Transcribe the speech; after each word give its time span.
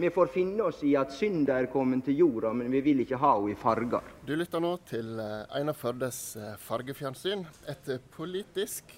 Vi 0.00 0.10
får 0.10 0.26
finne 0.26 0.62
oss 0.62 0.78
i 0.88 0.94
at 0.96 1.10
synda 1.12 1.58
er 1.60 1.66
kommet 1.68 2.06
til 2.06 2.22
jorda, 2.22 2.54
men 2.56 2.72
vi 2.72 2.80
vil 2.80 3.02
ikke 3.02 3.18
ha 3.20 3.34
henne 3.36 3.52
i 3.52 3.56
farger. 3.60 4.06
Du 4.24 4.30
lytter 4.32 4.62
nå 4.64 4.70
til 4.88 5.18
eh, 5.20 5.56
Einar 5.58 5.76
Førdes 5.76 6.20
eh, 6.40 6.54
fargefjernsyn. 6.56 7.42
Et 7.68 7.90
eh, 7.92 7.98
politisk 8.14 8.94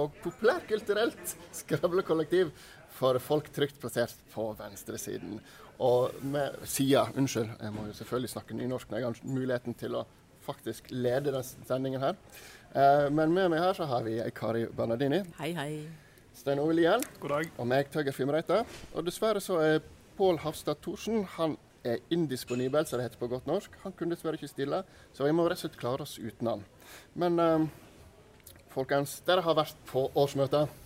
og 0.00 0.14
populærkulturelt 0.22 1.34
skravlekollektiv 1.60 2.54
for 2.96 3.20
folk 3.20 3.50
trygt 3.52 3.76
plassert 3.82 4.16
på 4.32 4.46
venstresiden. 4.56 5.42
Og 5.84 6.16
med 6.24 6.56
sida, 6.64 7.04
unnskyld, 7.12 7.52
jeg 7.60 7.74
må 7.76 7.84
jo 7.90 7.98
selvfølgelig 7.98 8.32
snakke 8.32 8.56
nynorsk 8.56 8.88
når 8.88 9.02
jeg 9.02 9.08
har 9.10 9.20
muligheten 9.36 9.76
til 9.76 9.98
å 10.00 10.06
faktisk 10.46 10.88
lede 10.94 11.34
denne 11.34 11.44
sendingen 11.44 12.00
her. 12.00 12.16
Men 13.12 13.34
med 13.34 13.50
meg 13.52 13.60
her 13.60 13.76
så 13.76 13.84
har 13.90 14.06
vi 14.06 14.16
Kari 14.32 14.64
Bernardini. 14.72 15.20
Hei, 15.36 15.50
hei. 15.58 15.70
Stein 16.36 16.60
Ove 16.62 16.78
Lien. 16.78 17.04
God 17.20 17.32
dag. 17.34 17.52
Og 17.60 17.68
meg, 17.68 17.92
Tøger 17.92 18.16
Fimreite. 18.16 18.62
Og 18.94 19.04
dessverre 19.04 19.40
så 19.44 19.60
er 19.64 19.84
Pål 20.16 20.40
Hafstad 20.44 20.80
Thorsen 20.84 21.24
han 21.36 21.56
er 21.86 22.02
indisponibel, 22.10 22.86
som 22.86 22.98
det 22.98 23.06
heter 23.06 23.20
på 23.20 23.28
godt 23.30 23.46
norsk. 23.46 23.74
Han 23.84 23.94
kunne 23.96 24.16
dessverre 24.16 24.38
ikke 24.40 24.50
stille, 24.50 24.82
så 25.14 25.26
vi 25.26 25.34
må 25.36 25.46
rett 25.46 25.60
og 25.60 25.66
slett 25.66 25.78
klare 25.80 26.06
oss 26.06 26.16
uten 26.18 26.50
han. 26.50 26.64
Men 27.14 27.38
eh, 27.42 27.68
folkens, 28.74 29.20
dere 29.28 29.44
har 29.46 29.58
vært 29.58 29.78
på 29.90 30.08
årsmøtet. 30.18 30.82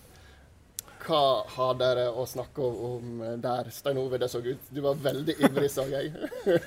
Hva 1.01 1.47
har 1.55 1.79
dere 1.80 2.11
å 2.12 2.27
snakke 2.29 2.61
om 2.61 3.23
der? 3.41 3.70
Stein 3.73 3.98
Ove, 4.03 4.19
det 4.20 4.29
så 4.29 4.43
ut. 4.45 4.69
Du 4.69 4.83
var 4.84 4.98
veldig 5.01 5.37
ivrig, 5.41 5.70
så 5.73 5.87
jeg. 5.89 6.12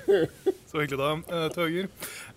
så 0.70 0.80
hyggelig, 0.80 0.98
da. 0.98 1.12
Uh, 1.30 1.46
Tøger. 1.54 1.86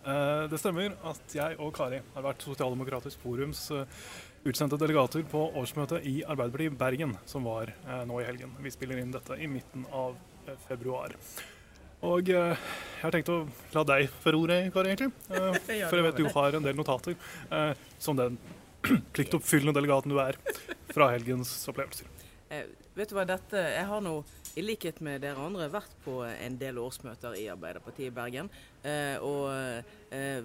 Uh, 0.05 0.45
det 0.51 0.59
stemmer 0.61 0.93
at 1.09 1.35
jeg 1.35 1.57
og 1.57 1.73
Kari 1.75 2.03
har 2.13 2.25
vært 2.27 2.45
Sosialdemokratisk 2.45 3.23
Forums 3.23 3.63
uh, 3.73 3.87
utsendte 4.45 4.77
delegater 4.79 5.25
på 5.27 5.41
årsmøtet 5.57 6.05
i 6.07 6.21
Arbeiderpartiet 6.23 6.77
Bergen, 6.79 7.17
som 7.25 7.47
var 7.47 7.71
eh, 7.73 8.03
nå 8.07 8.21
i 8.21 8.25
helgen. 8.27 8.53
Vi 8.63 8.71
spiller 8.73 9.01
inn 9.01 9.13
dette 9.13 9.37
i 9.39 9.47
midten 9.51 9.85
av 9.91 10.17
eh, 10.47 10.57
februar. 10.67 11.15
Og 12.05 12.29
eh, 12.29 12.53
jeg 12.53 13.01
har 13.01 13.13
tenkt 13.15 13.31
å 13.33 13.39
la 13.73 13.83
deg 13.87 14.11
føre 14.21 14.41
ordet, 14.41 14.59
Kari, 14.73 14.93
egentlig. 14.93 15.11
Eh, 15.37 15.85
for 15.89 15.97
jeg 15.97 16.05
vet 16.05 16.19
du 16.21 16.29
har 16.33 16.57
en 16.57 16.65
del 16.65 16.77
notater, 16.77 17.17
eh, 17.51 17.71
som 17.99 18.17
den 18.17 18.37
pliktoppfyllende 19.15 19.75
delegaten 19.77 20.13
du 20.13 20.19
er, 20.21 20.37
fra 20.93 21.11
helgens 21.15 21.51
opplevelser. 21.69 22.09
Eh, 22.53 22.69
vet 22.95 23.09
du 23.09 23.17
hva, 23.17 23.25
dette 23.27 23.59
Jeg 23.59 23.85
har 23.89 24.03
nå, 24.05 24.19
i 24.57 24.63
likhet 24.63 25.01
med 25.05 25.21
dere 25.25 25.43
andre, 25.43 25.67
vært 25.73 25.93
på 26.05 26.21
en 26.27 26.57
del 26.57 26.79
årsmøter 26.81 27.35
i 27.37 27.49
Arbeiderpartiet 27.53 28.09
i 28.09 28.15
Bergen. 28.15 28.49
og 29.21 29.51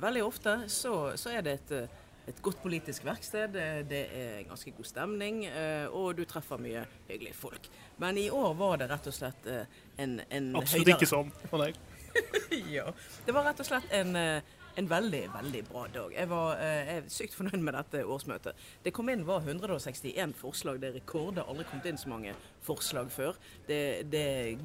veldig 0.02 0.22
ofte 0.26 0.56
så, 0.68 1.14
så 1.16 1.30
er 1.32 1.44
det 1.46 1.52
et 1.60 2.01
et 2.30 2.42
godt 2.42 2.60
politisk 2.62 3.04
verksted. 3.04 3.56
Det 3.90 4.02
er 4.14 4.42
ganske 4.48 4.70
god 4.76 4.86
stemning, 4.86 5.44
eh, 5.46 5.86
og 5.90 6.16
du 6.18 6.24
treffer 6.28 6.60
mye 6.62 6.84
hyggelige 7.08 7.34
folk. 7.34 7.66
Men 8.02 8.18
i 8.18 8.28
år 8.30 8.54
var 8.58 8.78
det 8.82 8.90
rett 8.92 9.08
og 9.10 9.16
slett 9.16 9.48
eh, 9.50 9.80
en, 9.98 10.20
en 10.30 10.52
Absolutt 10.60 10.86
høydere. 10.86 10.98
ikke 11.00 11.10
sånn 11.10 11.32
for 11.50 11.64
deg. 11.64 11.78
ja. 12.76 12.86
Det 13.26 13.34
var 13.34 13.48
rett 13.48 13.62
og 13.64 13.68
slett 13.68 13.94
en 13.98 14.16
eh, 14.18 14.54
en 14.74 14.88
veldig, 14.88 15.22
veldig 15.34 15.62
bra 15.68 15.84
dag. 15.92 16.14
Jeg 16.16 16.28
var 16.30 16.60
eh, 16.62 16.78
jeg 16.88 17.00
er 17.00 17.08
sykt 17.12 17.36
fornøyd 17.36 17.64
med 17.64 17.76
dette 17.76 18.02
årsmøtet. 18.08 18.62
Det 18.84 18.92
kom 18.94 19.10
inn 19.12 19.24
var 19.28 19.44
161 19.44 20.34
forslag. 20.38 20.80
Det 20.80 20.88
er 20.90 20.96
rekord. 21.00 21.34
Det 21.36 21.44
har 21.44 21.52
aldri 21.52 21.66
kommet 21.68 21.88
inn 21.90 22.00
så 22.00 22.12
mange 22.12 22.32
forslag 22.64 23.10
før. 23.12 23.38
Det, 23.68 23.80
det 24.12 24.24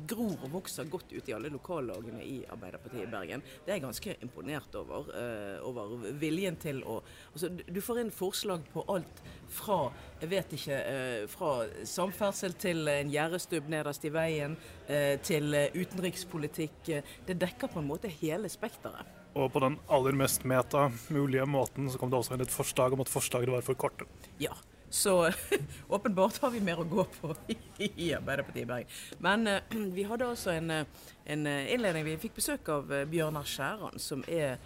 gror 0.10 0.38
og 0.48 0.54
vokser 0.60 0.88
godt 0.92 1.12
ut 1.12 1.28
i 1.28 1.36
alle 1.36 1.52
lokallagene 1.52 2.24
i 2.24 2.38
Arbeiderpartiet 2.48 3.08
i 3.08 3.12
Bergen. 3.12 3.44
Det 3.66 3.74
er 3.74 3.80
jeg 3.80 3.86
ganske 3.88 4.18
imponert 4.24 4.80
over. 4.80 5.12
Eh, 5.18 5.68
over 5.68 5.98
viljen 6.22 6.60
til 6.62 6.84
å 6.88 7.02
altså, 7.34 7.52
Du 7.68 7.82
får 7.84 8.04
inn 8.04 8.14
forslag 8.14 8.64
på 8.74 8.86
alt 8.94 9.24
fra 9.52 9.88
jeg 10.22 10.32
vet 10.32 10.56
ikke, 10.58 10.78
eh, 10.78 11.28
fra 11.30 11.52
samferdsel 11.88 12.56
til 12.60 12.88
en 12.92 13.12
gjerdestubb 13.12 13.70
nederst 13.72 14.08
i 14.08 14.12
veien, 14.12 14.56
uh, 14.88 15.14
til 15.22 15.54
utenrikspolitikk. 15.76 16.90
Det 17.28 17.38
dekker 17.38 17.70
på 17.72 17.84
en 17.84 17.90
måte 17.92 18.12
hele 18.22 18.50
spekteret. 18.50 19.17
Og 19.38 19.52
på 19.54 19.62
den 19.62 19.78
aller 19.94 20.16
mest 20.18 20.48
meta 20.50 20.88
mulige 21.14 21.46
måten 21.46 21.92
så 21.92 22.00
kom 22.02 22.10
det 22.10 22.18
også 22.18 22.34
inn 22.34 22.44
et 22.46 22.54
forslag 22.54 22.96
om 22.96 23.04
at 23.04 23.12
forslagene 23.12 23.54
var 23.54 23.66
for 23.66 23.78
korte. 23.78 24.08
Ja, 24.42 24.56
så 24.90 25.32
åpenbart 25.88 26.40
har 26.42 26.54
vi 26.56 26.62
mer 26.64 26.82
å 26.82 26.88
gå 26.88 27.06
på 27.20 27.36
i 27.78 28.10
Arbeiderpartiet 28.18 28.64
i 28.64 28.70
Bergen. 28.72 28.98
Men 29.22 29.48
uh, 29.48 29.78
vi 29.98 30.08
hadde 30.10 30.32
også 30.32 30.56
en, 30.56 30.74
eh, 30.74 31.06
en, 31.26 31.46
eh, 31.48 31.70
innledning. 31.76 32.08
Vi 32.08 32.18
fikk 32.26 32.40
besøk 32.40 32.72
av 32.74 32.90
Bjørnar 33.12 33.46
Skjæran, 33.46 34.02
som 34.02 34.26
er 34.26 34.58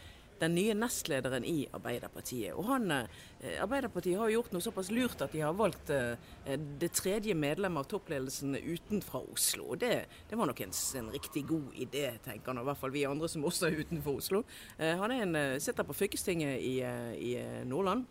den 0.42 0.56
nye 0.58 0.74
nestlederen 0.78 1.46
i 1.46 1.68
Arbeiderpartiet. 1.74 2.56
Og 2.58 2.66
han, 2.66 2.92
eh, 2.92 3.62
Arbeiderpartiet 3.62 4.20
har 4.20 4.32
gjort 4.34 4.52
noe 4.54 4.66
såpass 4.66 4.92
lurt 4.92 5.22
at 5.22 5.32
de 5.36 5.44
har 5.44 5.54
valgt 5.54 5.90
eh, 5.94 6.16
det 6.82 6.92
tredje 6.98 7.36
medlemmet 7.38 7.86
av 7.86 7.90
toppledelsen 7.92 8.56
utenfra 8.58 9.22
Oslo. 9.22 9.72
Og 9.72 9.82
det, 9.84 10.06
det 10.30 10.40
var 10.40 10.50
nok 10.50 10.62
en, 10.66 10.74
en, 10.98 11.12
riktig 11.14 11.46
god 11.48 11.74
idé, 11.76 12.08
tenker 12.26 12.52
han, 12.52 12.62
i 12.62 12.68
hvert 12.70 12.82
fall 12.82 12.94
vi 12.94 13.06
andre 13.06 13.30
som 13.30 13.46
også 13.46 13.70
er 13.70 13.82
utenfor 13.86 14.22
Oslo. 14.22 14.44
Eh, 14.78 14.96
han 14.98 15.16
en, 15.16 15.40
sitter 15.62 15.88
på 15.88 15.98
fylkestinget 15.98 16.62
i, 16.62 16.78
i 16.82 17.34
Nordland, 17.66 18.06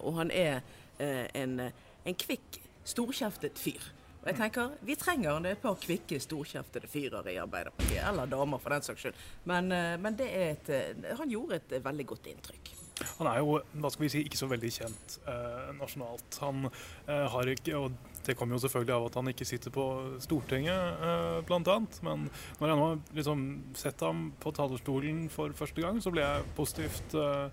og 0.00 0.14
han 0.16 0.30
er 0.32 0.62
en, 0.98 1.58
en 1.60 2.16
kvikk, 2.16 2.56
storkjeftet 2.88 3.58
fyr. 3.60 3.82
Og 4.24 4.30
jeg 4.30 4.38
tenker, 4.38 4.70
Vi 4.80 4.94
trenger 4.96 5.46
et 5.50 5.60
par 5.60 5.74
kvikke, 5.76 6.16
storkjeftede 6.20 6.88
fyrer 6.88 7.26
i 7.28 7.36
Arbeiderpartiet. 7.36 8.00
Eller 8.08 8.26
damer, 8.26 8.58
for 8.58 8.72
den 8.72 8.86
saks 8.86 9.04
skyld. 9.04 9.20
Men, 9.44 9.70
eh, 9.72 9.98
men 10.00 10.16
et, 10.20 10.68
eh, 10.70 11.16
han 11.18 11.28
gjorde 11.28 11.60
et 11.60 11.84
veldig 11.84 12.06
godt 12.06 12.26
inntrykk. 12.32 12.72
Han 13.18 13.26
er 13.26 13.40
jo 13.42 13.58
hva 13.82 13.90
skal 13.90 14.04
vi 14.04 14.08
si, 14.12 14.22
ikke 14.24 14.38
så 14.38 14.48
veldig 14.48 14.70
kjent 14.70 15.18
eh, 15.26 15.70
nasjonalt. 15.76 16.38
Han 16.40 16.68
eh, 16.70 17.26
har 17.34 17.50
ikke, 17.54 17.76
og 17.76 17.92
Det 18.24 18.38
kommer 18.38 18.56
jo 18.56 18.62
selvfølgelig 18.62 18.94
av 18.94 19.06
at 19.06 19.14
han 19.18 19.26
ikke 19.28 19.44
sitter 19.44 19.70
på 19.74 19.82
Stortinget, 20.24 21.02
eh, 21.04 21.40
bl.a. 21.44 21.74
Men 22.06 22.30
når 22.60 22.70
jeg 22.70 22.78
nå 22.78 22.86
har 22.86 23.00
liksom 23.18 23.42
sett 23.76 24.00
ham 24.00 24.30
på 24.40 24.52
talerstolen 24.56 25.26
for 25.28 25.52
første 25.52 25.84
gang, 25.84 26.00
så 26.00 26.08
ble 26.14 26.24
jeg 26.24 26.46
positivt 26.56 27.18
eh, 27.20 27.50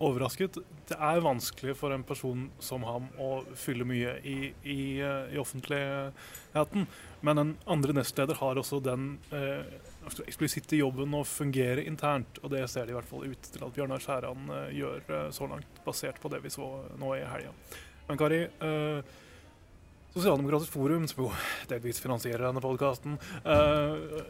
overrasket. 0.00 0.56
Det 0.88 0.96
er 0.96 1.22
vanskelig 1.24 1.76
for 1.78 1.94
en 1.94 2.04
person 2.06 2.48
som 2.62 2.84
ham 2.88 3.08
å 3.20 3.44
fylle 3.58 3.86
mye 3.88 4.16
i, 4.26 4.38
i, 4.64 4.80
i 5.00 5.38
offentligheten. 5.40 6.88
Men 7.26 7.42
en 7.42 7.54
andre 7.70 7.94
nestleder 8.00 8.40
har 8.40 8.60
også 8.60 8.80
den 8.84 9.12
eh, 9.36 9.68
eksplisitte 10.26 10.80
jobben 10.80 11.14
å 11.16 11.22
fungere 11.28 11.84
internt. 11.84 12.40
Og 12.42 12.54
det 12.54 12.64
ser 12.72 12.88
det 12.88 12.94
i 12.94 12.98
hvert 12.98 13.10
fall 13.10 13.28
ut 13.28 13.50
til 13.52 13.66
at 13.66 13.76
Bjørnar 13.76 14.02
Skjæran 14.02 14.52
eh, 14.56 14.76
gjør 14.80 15.16
eh, 15.18 15.26
så 15.36 15.50
langt, 15.50 15.82
basert 15.86 16.20
på 16.22 16.32
det 16.32 16.42
vi 16.44 16.52
så 16.54 16.70
nå 17.00 17.14
i 17.18 17.24
helga. 17.28 17.52
Men 18.08 18.18
Kari, 18.20 18.44
eh, 18.48 19.18
Sosialdemokratisk 20.10 20.72
Forum, 20.74 21.04
som 21.06 21.22
jo 21.22 21.28
delvis 21.70 22.00
finansierer 22.02 22.48
denne 22.48 22.62
podkasten, 22.64 23.18
eh, 23.44 24.24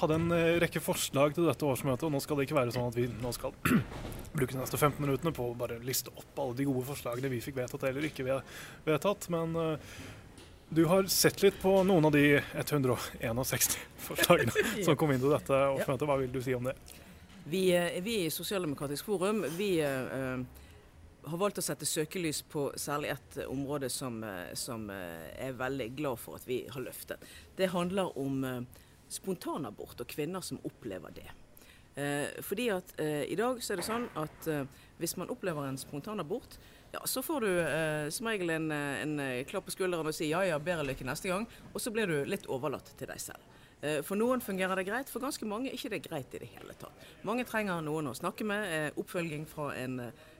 hadde 0.00 0.18
en 0.18 0.32
eh, 0.34 0.56
rekke 0.62 0.82
forslag 0.82 1.34
til 1.36 1.46
dette 1.48 1.66
årsmøtet. 1.66 2.06
og 2.06 2.14
Nå 2.14 2.22
skal 2.22 2.38
det 2.38 2.48
ikke 2.48 2.58
være 2.58 2.74
sånn 2.74 2.90
at 2.90 2.98
vi 2.98 3.06
nå 3.22 3.30
skal 3.34 3.54
bruke 4.36 4.52
de 4.52 4.60
neste 4.60 4.80
15 4.80 4.98
minuttene 5.02 5.34
på 5.34 5.50
å 5.50 5.54
bare 5.58 5.78
liste 5.84 6.12
opp 6.14 6.42
alle 6.42 6.58
de 6.58 6.66
gode 6.68 6.86
forslagene 6.88 7.30
vi 7.32 7.42
fikk 7.44 7.60
vedtatt 7.60 7.86
eller 7.90 8.08
ikke 8.08 8.26
vedtatt. 8.86 9.28
Men 9.34 9.54
uh, 9.58 9.94
du 10.74 10.84
har 10.90 11.08
sett 11.12 11.44
litt 11.44 11.60
på 11.62 11.76
noen 11.86 12.08
av 12.10 12.16
de 12.16 12.40
161 12.40 13.78
forslagene 14.08 14.66
som 14.86 14.98
kom 14.98 15.14
inn 15.14 15.22
til 15.22 15.34
dette 15.34 15.62
årsmøtet. 15.78 16.08
Hva 16.10 16.20
vil 16.22 16.34
du 16.34 16.42
si 16.44 16.56
om 16.56 16.70
det? 16.70 16.76
Vi, 17.44 17.66
eh, 17.76 18.00
vi 18.02 18.22
i 18.24 18.30
Sosialdemokratisk 18.32 19.10
forum 19.12 19.42
vi 19.58 19.76
uh, 19.84 20.40
har 21.24 21.40
valgt 21.40 21.60
å 21.60 21.64
sette 21.64 21.88
søkelys 21.88 22.40
på 22.48 22.70
særlig 22.80 23.12
ett 23.14 23.36
område 23.48 23.88
som, 23.92 24.18
som 24.52 24.82
jeg 24.92 25.46
er 25.46 25.54
veldig 25.56 25.86
glad 25.96 26.20
for 26.20 26.36
at 26.36 26.44
vi 26.44 26.58
har 26.68 26.84
løftet. 26.84 27.22
Det 27.56 27.70
handler 27.72 28.10
om 28.20 28.66
spontanabort 29.08 30.00
og 30.00 30.10
kvinner 30.10 30.44
som 30.44 30.60
opplever 30.64 31.14
det. 31.14 31.28
Eh, 31.94 32.40
fordi 32.42 32.68
at 32.74 32.94
eh, 32.98 33.22
i 33.30 33.36
dag 33.38 33.60
så 33.62 33.74
er 33.74 33.80
det 33.80 33.86
sånn 33.86 34.08
at 34.18 34.48
eh, 34.50 34.64
hvis 34.98 35.16
man 35.20 35.30
opplever 35.30 35.68
en 35.68 35.78
spontanabort, 35.78 36.58
ja, 36.94 37.00
så 37.04 37.22
får 37.22 37.40
du 37.40 37.50
eh, 37.60 38.08
som 38.14 38.28
regel 38.30 38.50
en, 38.54 38.70
eh, 38.70 39.02
en 39.02 39.20
eh, 39.20 39.44
klapp 39.50 39.66
på 39.66 39.74
skulderen 39.74 40.06
og 40.06 40.14
sier 40.14 40.30
ja 40.30 40.44
ja, 40.46 40.60
bedre 40.62 40.86
lykke 40.86 41.06
neste 41.06 41.30
gang, 41.30 41.46
og 41.72 41.82
så 41.82 41.90
blir 41.94 42.10
du 42.10 42.20
litt 42.28 42.46
overlatt 42.46 42.92
til 42.98 43.10
deg 43.10 43.22
selv. 43.22 43.50
For 44.06 44.16
noen 44.16 44.40
fungerer 44.40 44.78
det 44.80 44.86
greit, 44.88 45.10
for 45.12 45.20
ganske 45.20 45.44
mange 45.44 45.68
er 45.68 45.74
ikke 45.76 45.90
det 45.92 45.98
greit 46.06 46.32
i 46.32 46.38
det 46.40 46.46
hele 46.54 46.72
tatt. 46.80 47.02
Mange 47.28 47.44
trenger 47.44 47.82
noen 47.84 48.06
å 48.08 48.14
snakke 48.16 48.46
med, 48.48 48.94
oppfølging 48.96 49.42
fra 49.44 49.66
en 49.76 49.98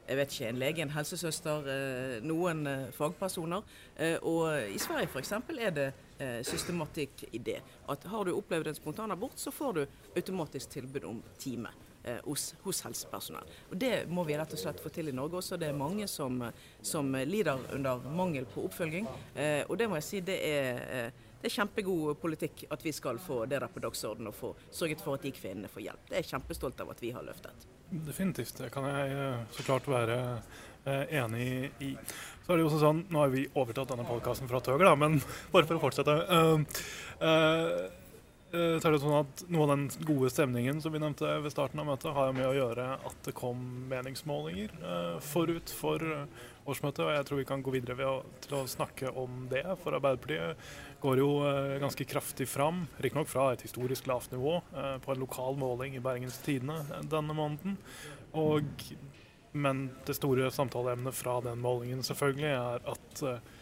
jeg 0.08 0.18
vet 0.18 0.34
ikke, 0.34 0.48
en 0.48 0.60
lege, 0.60 0.82
en 0.84 0.94
helsesøster, 0.94 1.70
noen 2.24 2.66
fagpersoner. 2.92 3.64
Og 4.28 4.74
i 4.74 4.80
Sverige 4.82 5.08
f.eks. 5.08 5.32
er 5.32 5.72
det 5.74 5.88
eh, 6.18 6.42
systematikk 6.44 7.24
i 7.32 7.38
det. 7.38 7.60
At 7.88 8.04
har 8.10 8.24
du 8.24 8.34
opplevd 8.36 8.68
en 8.68 8.76
spontan 8.76 9.14
abort, 9.14 9.38
så 9.40 9.50
får 9.50 9.72
du 9.72 9.82
automatisk 10.16 10.76
tilbud 10.76 11.04
om 11.08 11.22
time. 11.38 11.72
Eh, 12.04 12.16
hos, 12.24 12.54
hos, 12.62 12.82
helsepersonell. 12.84 13.46
Og 13.70 13.76
Det 13.76 14.06
må 14.12 14.26
vi 14.28 14.36
rett 14.36 14.52
og 14.52 14.60
slett 14.60 14.80
få 14.80 14.90
til 14.92 15.08
i 15.08 15.12
Norge 15.16 15.38
også. 15.38 15.56
Det 15.56 15.70
er 15.70 15.76
mange 15.76 16.04
som, 16.08 16.42
som 16.84 17.14
lider 17.24 17.62
under 17.72 18.02
mangel 18.12 18.44
på 18.44 18.66
oppfølging. 18.68 19.08
Eh, 19.34 19.62
og 19.64 19.78
det 19.80 19.88
må 19.88 19.96
jeg 19.96 20.04
si, 20.04 20.20
det 20.20 20.36
er, 20.44 20.82
eh, 20.84 21.30
det 21.40 21.48
er 21.48 21.54
kjempegod 21.54 22.20
politikk 22.20 22.66
at 22.76 22.84
vi 22.84 22.92
skal 22.92 23.16
få 23.16 23.46
det 23.48 23.62
der 23.62 23.72
på 23.72 23.80
dagsordenen 23.80 24.28
og 24.28 24.36
få 24.36 24.52
sørget 24.68 25.00
for 25.00 25.16
at 25.16 25.24
de 25.24 25.32
kvinnene 25.32 25.72
får 25.72 25.86
hjelp. 25.86 26.04
Det 26.10 26.18
er 26.18 26.26
jeg 26.26 26.34
kjempestolt 26.34 26.84
av 26.84 26.92
at 26.92 27.00
vi 27.00 27.14
har 27.16 27.24
løftet. 27.24 27.64
Definitivt. 28.02 28.56
Det 28.58 28.70
kan 28.74 28.86
jeg 28.90 29.10
eh, 29.14 29.42
så 29.54 29.64
klart 29.66 29.86
være 29.88 30.18
eh, 30.84 31.18
enig 31.20 31.48
i. 31.78 31.92
Så 32.44 32.52
er 32.52 32.58
det 32.58 32.64
jo 32.64 32.70
også 32.70 32.80
sånn, 32.82 33.04
Nå 33.12 33.20
har 33.22 33.30
vi 33.32 33.44
overtatt 33.54 33.92
denne 33.92 34.06
podkasten 34.08 34.50
fra 34.50 34.60
Tøger, 34.64 34.90
men 34.98 35.20
bare 35.54 35.68
for 35.68 35.78
å 35.78 35.82
fortsette. 35.84 36.16
Uh, 36.24 36.64
eh, 37.22 38.74
tar 38.82 38.94
det 38.94 39.00
sånn 39.02 39.20
at 39.20 39.44
Noe 39.50 39.64
av 39.66 39.72
den 39.72 39.86
gode 40.06 40.30
stemningen 40.30 40.82
som 40.82 40.94
vi 40.94 41.02
nevnte 41.02 41.38
ved 41.44 41.54
starten 41.54 41.80
av 41.82 41.88
møtet, 41.92 42.10
har 42.16 42.34
med 42.34 42.48
å 42.48 42.56
gjøre 42.56 42.88
at 42.98 43.22
det 43.26 43.36
kom 43.38 43.62
meningsmålinger 43.90 44.74
forut 45.22 45.72
for 45.74 46.02
årsmøtet. 46.66 47.02
og 47.06 47.14
Jeg 47.14 47.28
tror 47.28 47.40
vi 47.40 47.48
kan 47.48 47.64
gå 47.64 47.74
videre 47.74 47.98
ved 47.98 48.10
å, 48.10 48.18
til 48.44 48.58
å 48.60 48.66
snakke 48.70 49.10
om 49.18 49.46
det. 49.50 49.64
For 49.82 49.96
Arbeiderpartiet 49.98 50.93
går 51.04 51.20
jo 51.20 51.30
eh, 51.44 51.78
ganske 51.82 52.04
kraftig 52.08 52.46
fram, 52.48 52.86
riktignok 52.96 53.28
fra 53.28 53.50
et 53.52 53.64
historisk 53.66 54.06
lavt 54.08 54.32
nivå, 54.32 54.56
eh, 54.72 54.94
på 55.04 55.12
en 55.12 55.20
lokal 55.20 55.58
måling 55.60 55.98
i 55.98 56.00
Bergens 56.04 56.38
Tidende 56.44 56.78
denne 57.12 57.36
måneden. 57.36 57.76
Og, 58.32 58.86
men 59.52 59.84
det 60.08 60.16
store 60.16 60.48
samtaleemnet 60.50 61.14
fra 61.14 61.36
den 61.44 61.60
målingen 61.60 62.00
selvfølgelig 62.06 62.54
er 62.54 62.88
at 62.94 63.22
eh, 63.28 63.52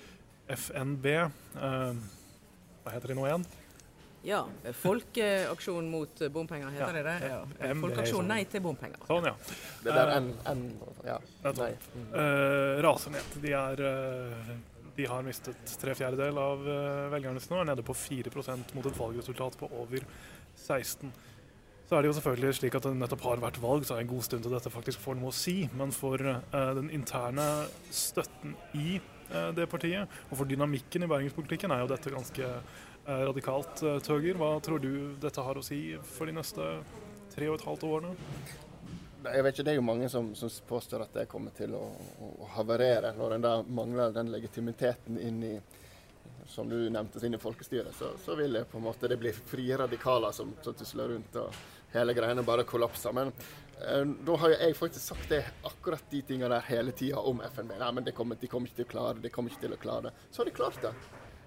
FNB 0.55 1.11
eh, 1.17 2.07
Hva 2.83 2.95
heter 2.95 3.13
de 3.13 3.19
nå 3.19 3.27
igjen? 3.27 3.51
Ja. 4.23 4.47
Folkeaksjon 4.79 5.89
mot 5.91 6.23
bompenger, 6.31 6.71
heter 6.71 6.87
Ja, 6.87 6.93
det 6.93 7.03
det? 7.03 7.31
Ja. 7.33 7.75
Folkeaksjon 7.75 8.21
sånn. 8.21 8.29
nei 8.31 8.45
til 8.47 8.63
bompenger. 8.63 9.03
Sånn, 9.09 9.27
ja. 9.27 9.35
Det 9.83 9.97
der 9.97 10.13
Eh, 10.13 10.19
N, 10.21 10.29
N 10.47 10.63
ja. 11.07 11.17
Nei. 11.59 11.73
Mm. 11.97 12.07
Uh, 12.15 12.83
raser 12.87 13.17
ned. 13.17 13.35
De, 13.43 13.53
er, 13.59 13.83
eh, 13.89 14.53
de 14.97 15.09
har 15.09 15.25
mistet 15.27 15.77
tre 15.81 15.95
fjerdedel 15.97 16.39
av 16.41 16.65
uh, 16.67 17.11
velgerne 17.13 17.41
sine 17.41 17.59
og 17.59 17.65
er 17.65 17.71
nede 17.73 17.85
på 17.87 17.97
4% 17.97 18.75
mot 18.77 18.89
et 18.89 18.99
valgresultat 18.99 19.57
på 19.61 19.71
over 19.81 20.05
16 20.57 21.13
Så 21.93 21.99
er 21.99 22.05
det 22.05 22.09
jo 22.09 22.17
selvfølgelig 22.17 22.57
slik 22.57 22.77
at 22.79 22.87
det 22.87 22.95
nettopp 22.97 23.25
har 23.27 23.41
vært 23.43 23.59
valg, 23.61 23.85
så 23.85 23.93
er 23.93 24.01
det 24.01 24.07
en 24.07 24.15
god 24.15 24.25
stund 24.25 24.47
til 24.47 24.55
dette 24.55 24.71
faktisk 24.73 25.03
får 25.03 25.19
noe 25.19 25.29
å 25.29 25.37
si. 25.37 25.57
Men 25.77 25.91
for 25.93 26.23
eh, 26.25 26.71
den 26.79 26.89
interne 26.89 27.45
støtten 27.93 28.55
i 28.81 28.95
eh, 28.97 29.51
det 29.53 29.67
partiet, 29.69 30.09
og 30.31 30.41
for 30.41 30.49
dynamikken 30.49 31.05
i 31.05 31.11
bergenspolitikken, 31.11 31.75
er 31.75 31.85
jo 31.85 31.91
dette 31.93 32.15
ganske 32.15 32.49
eh, 32.49 33.23
radikalt. 33.29 33.85
Tøger, 34.09 34.41
hva 34.41 34.55
tror 34.65 34.81
du 34.81 35.19
dette 35.21 35.45
har 35.45 35.61
å 35.61 35.67
si 35.67 35.83
for 36.15 36.33
de 36.33 36.39
neste 36.39 36.71
tre 37.35 37.53
og 37.53 37.61
et 37.61 37.69
halvt 37.69 37.89
årene? 37.91 38.17
Jeg 39.23 39.45
vet 39.45 39.55
ikke, 39.55 39.65
Det 39.65 39.73
er 39.73 39.79
jo 39.79 39.85
mange 39.87 40.09
som, 40.11 40.33
som 40.35 40.51
påstår 40.69 41.05
at 41.05 41.15
det 41.15 41.29
kommer 41.31 41.55
til 41.57 41.75
å, 41.79 41.83
å, 42.23 42.49
havarere 42.57 43.13
når 43.17 43.37
en 43.37 43.45
da 43.45 43.53
mangler 43.63 44.15
den 44.15 44.33
legitimiteten 44.33 45.21
inn 45.21 45.43
i 45.47 45.55
som 46.53 46.69
du 46.69 46.91
nevnte, 46.91 47.23
inn 47.25 47.37
i 47.37 47.41
folkestyret. 47.41 47.95
Så, 47.97 48.11
så 48.25 48.35
vil 48.37 48.59
det 48.59 48.65
på 48.69 48.81
en 48.81 48.85
måte 48.85 49.09
det 49.09 49.17
bli 49.21 49.31
frie 49.33 49.77
radikaler 49.79 50.35
som, 50.35 50.51
som 50.61 50.75
tusler 50.77 51.15
rundt, 51.15 51.39
og 51.39 51.55
hele 51.95 52.15
greiene 52.17 52.45
bare 52.45 52.67
kollapser. 52.69 53.15
Men 53.17 53.31
eh, 53.31 54.03
da 54.27 54.37
har 54.43 54.53
jo 54.53 54.59
jeg 54.59 54.77
faktisk 54.77 55.07
sagt 55.15 55.33
det, 55.33 55.43
akkurat 55.71 56.05
de 56.11 56.23
tingene 56.29 56.51
der 56.53 56.67
hele 56.69 56.95
tida 56.99 57.23
om 57.23 57.41
FNB. 57.47 57.77
Nei, 57.79 57.91
men 57.99 58.09
det 58.09 58.17
kommer, 58.17 58.41
De 58.41 58.51
kommer 58.51 58.69
ikke 58.69 58.83
til 58.83 58.91
å 58.91 58.93
klare 58.97 59.17
det, 59.19 59.27
de 59.29 59.35
kommer 59.35 59.55
ikke 59.55 59.67
til 59.67 59.77
å 59.77 59.83
klare 59.87 60.09
det. 60.11 60.15
Så 60.31 60.43
har 60.43 60.51
de 60.51 60.57
klart 60.59 60.83
det. 60.83 60.93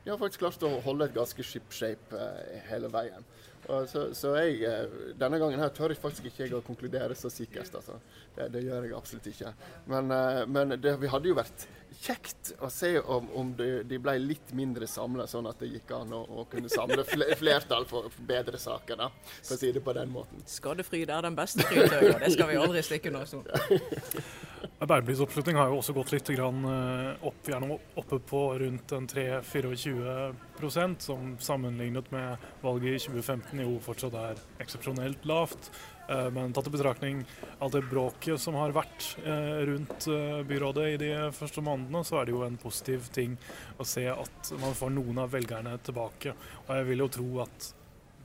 De 0.05 0.13
har 0.13 0.21
faktisk 0.21 0.43
klart 0.45 0.63
å 0.63 0.69
holde 0.85 1.09
et 1.09 1.15
ganske 1.15 1.43
ship-shape 1.51 2.17
eh, 2.21 2.57
hele 2.69 2.91
veien. 2.93 3.27
Så, 3.65 4.01
så 4.13 4.35
jeg, 4.37 4.59
eh, 4.67 5.13
denne 5.17 5.39
gangen 5.41 5.61
her 5.61 5.71
tør 5.73 5.93
jeg 5.93 6.01
faktisk 6.01 6.27
ikke 6.29 6.43
jeg 6.43 6.53
å 6.57 6.61
konkludere 6.65 7.15
så 7.17 7.31
sikkert. 7.33 7.73
Altså. 7.79 7.97
Det, 8.35 8.49
det 8.53 8.61
gjør 8.67 8.85
jeg 8.85 8.93
absolutt 8.97 9.29
ikke. 9.31 9.53
Men, 9.91 10.13
eh, 10.13 10.43
men 10.45 10.75
det 10.81 10.95
vi 11.01 11.09
hadde 11.09 11.31
jo 11.31 11.37
vært 11.37 11.65
kjekt 12.05 12.51
å 12.61 12.69
se 12.69 12.91
om, 12.99 13.29
om 13.39 13.51
de, 13.57 13.69
de 13.87 13.99
ble 14.01 14.17
litt 14.21 14.51
mindre 14.57 14.87
samla, 14.89 15.25
sånn 15.31 15.47
at 15.49 15.61
det 15.63 15.71
gikk 15.71 15.93
an 15.95 16.13
å, 16.13 16.21
å 16.41 16.45
kunne 16.51 16.69
samle 16.69 17.05
flertall 17.07 17.87
for, 17.89 18.09
for 18.13 18.27
bedre 18.27 18.59
saker, 18.61 18.99
da, 18.99 19.09
for 19.39 19.55
å 19.55 19.61
si 19.61 19.71
det 19.73 19.83
på 19.85 19.95
den 19.97 20.11
måten. 20.13 20.43
Skadefryd 20.49 21.09
er 21.09 21.25
den 21.25 21.37
beste 21.37 21.65
fryd, 21.65 21.87
og 21.87 22.19
Det 22.21 22.33
skal 22.35 22.51
vi 22.51 22.59
aldri 22.61 22.83
stikke 22.85 23.13
under 23.13 23.29
stol. 23.29 23.47
Arbeiderpartiets 24.79 25.55
har 25.55 25.69
jo 25.71 25.77
også 25.79 25.93
gått 25.95 26.11
litt 26.11 26.29
eh, 26.35 27.25
opp, 27.25 27.47
er 27.47 27.63
oppe 27.71 28.19
på 28.19 28.59
rundt 28.59 28.91
3-24% 28.91 31.01
som 31.07 31.37
sammenlignet 31.39 32.11
med 32.11 32.37
valget 32.61 32.95
i 32.97 32.99
2015 33.07 33.61
jo 33.63 33.79
fortsatt 33.83 34.13
er 34.19 34.35
eksepsjonelt 34.63 35.25
lavt. 35.25 35.71
Eh, 36.09 36.29
Men 36.35 36.53
tatt 36.53 36.67
i 36.67 36.75
betraktning 36.75 37.25
alt 37.59 37.73
det 37.77 37.89
bråket 37.89 38.41
som 38.41 38.55
har 38.59 38.71
vært 38.75 39.17
eh, 39.23 39.65
rundt 39.71 40.07
byrådet 40.49 40.87
i 40.91 40.97
de 41.05 41.31
første 41.35 41.61
månedene, 41.63 42.03
så 42.03 42.13
er 42.19 42.25
det 42.27 42.33
jo 42.35 42.45
en 42.45 42.61
positiv 42.61 43.01
ting 43.15 43.31
å 43.79 43.83
se 43.87 44.05
at 44.11 44.53
man 44.59 44.75
får 44.75 44.89
noen 44.97 45.17
av 45.23 45.31
velgerne 45.33 45.73
tilbake. 45.87 46.29
Og 46.67 46.71
jeg 46.75 46.83
vil 46.91 47.03
jo 47.05 47.13
tro 47.19 47.29
at 47.47 47.57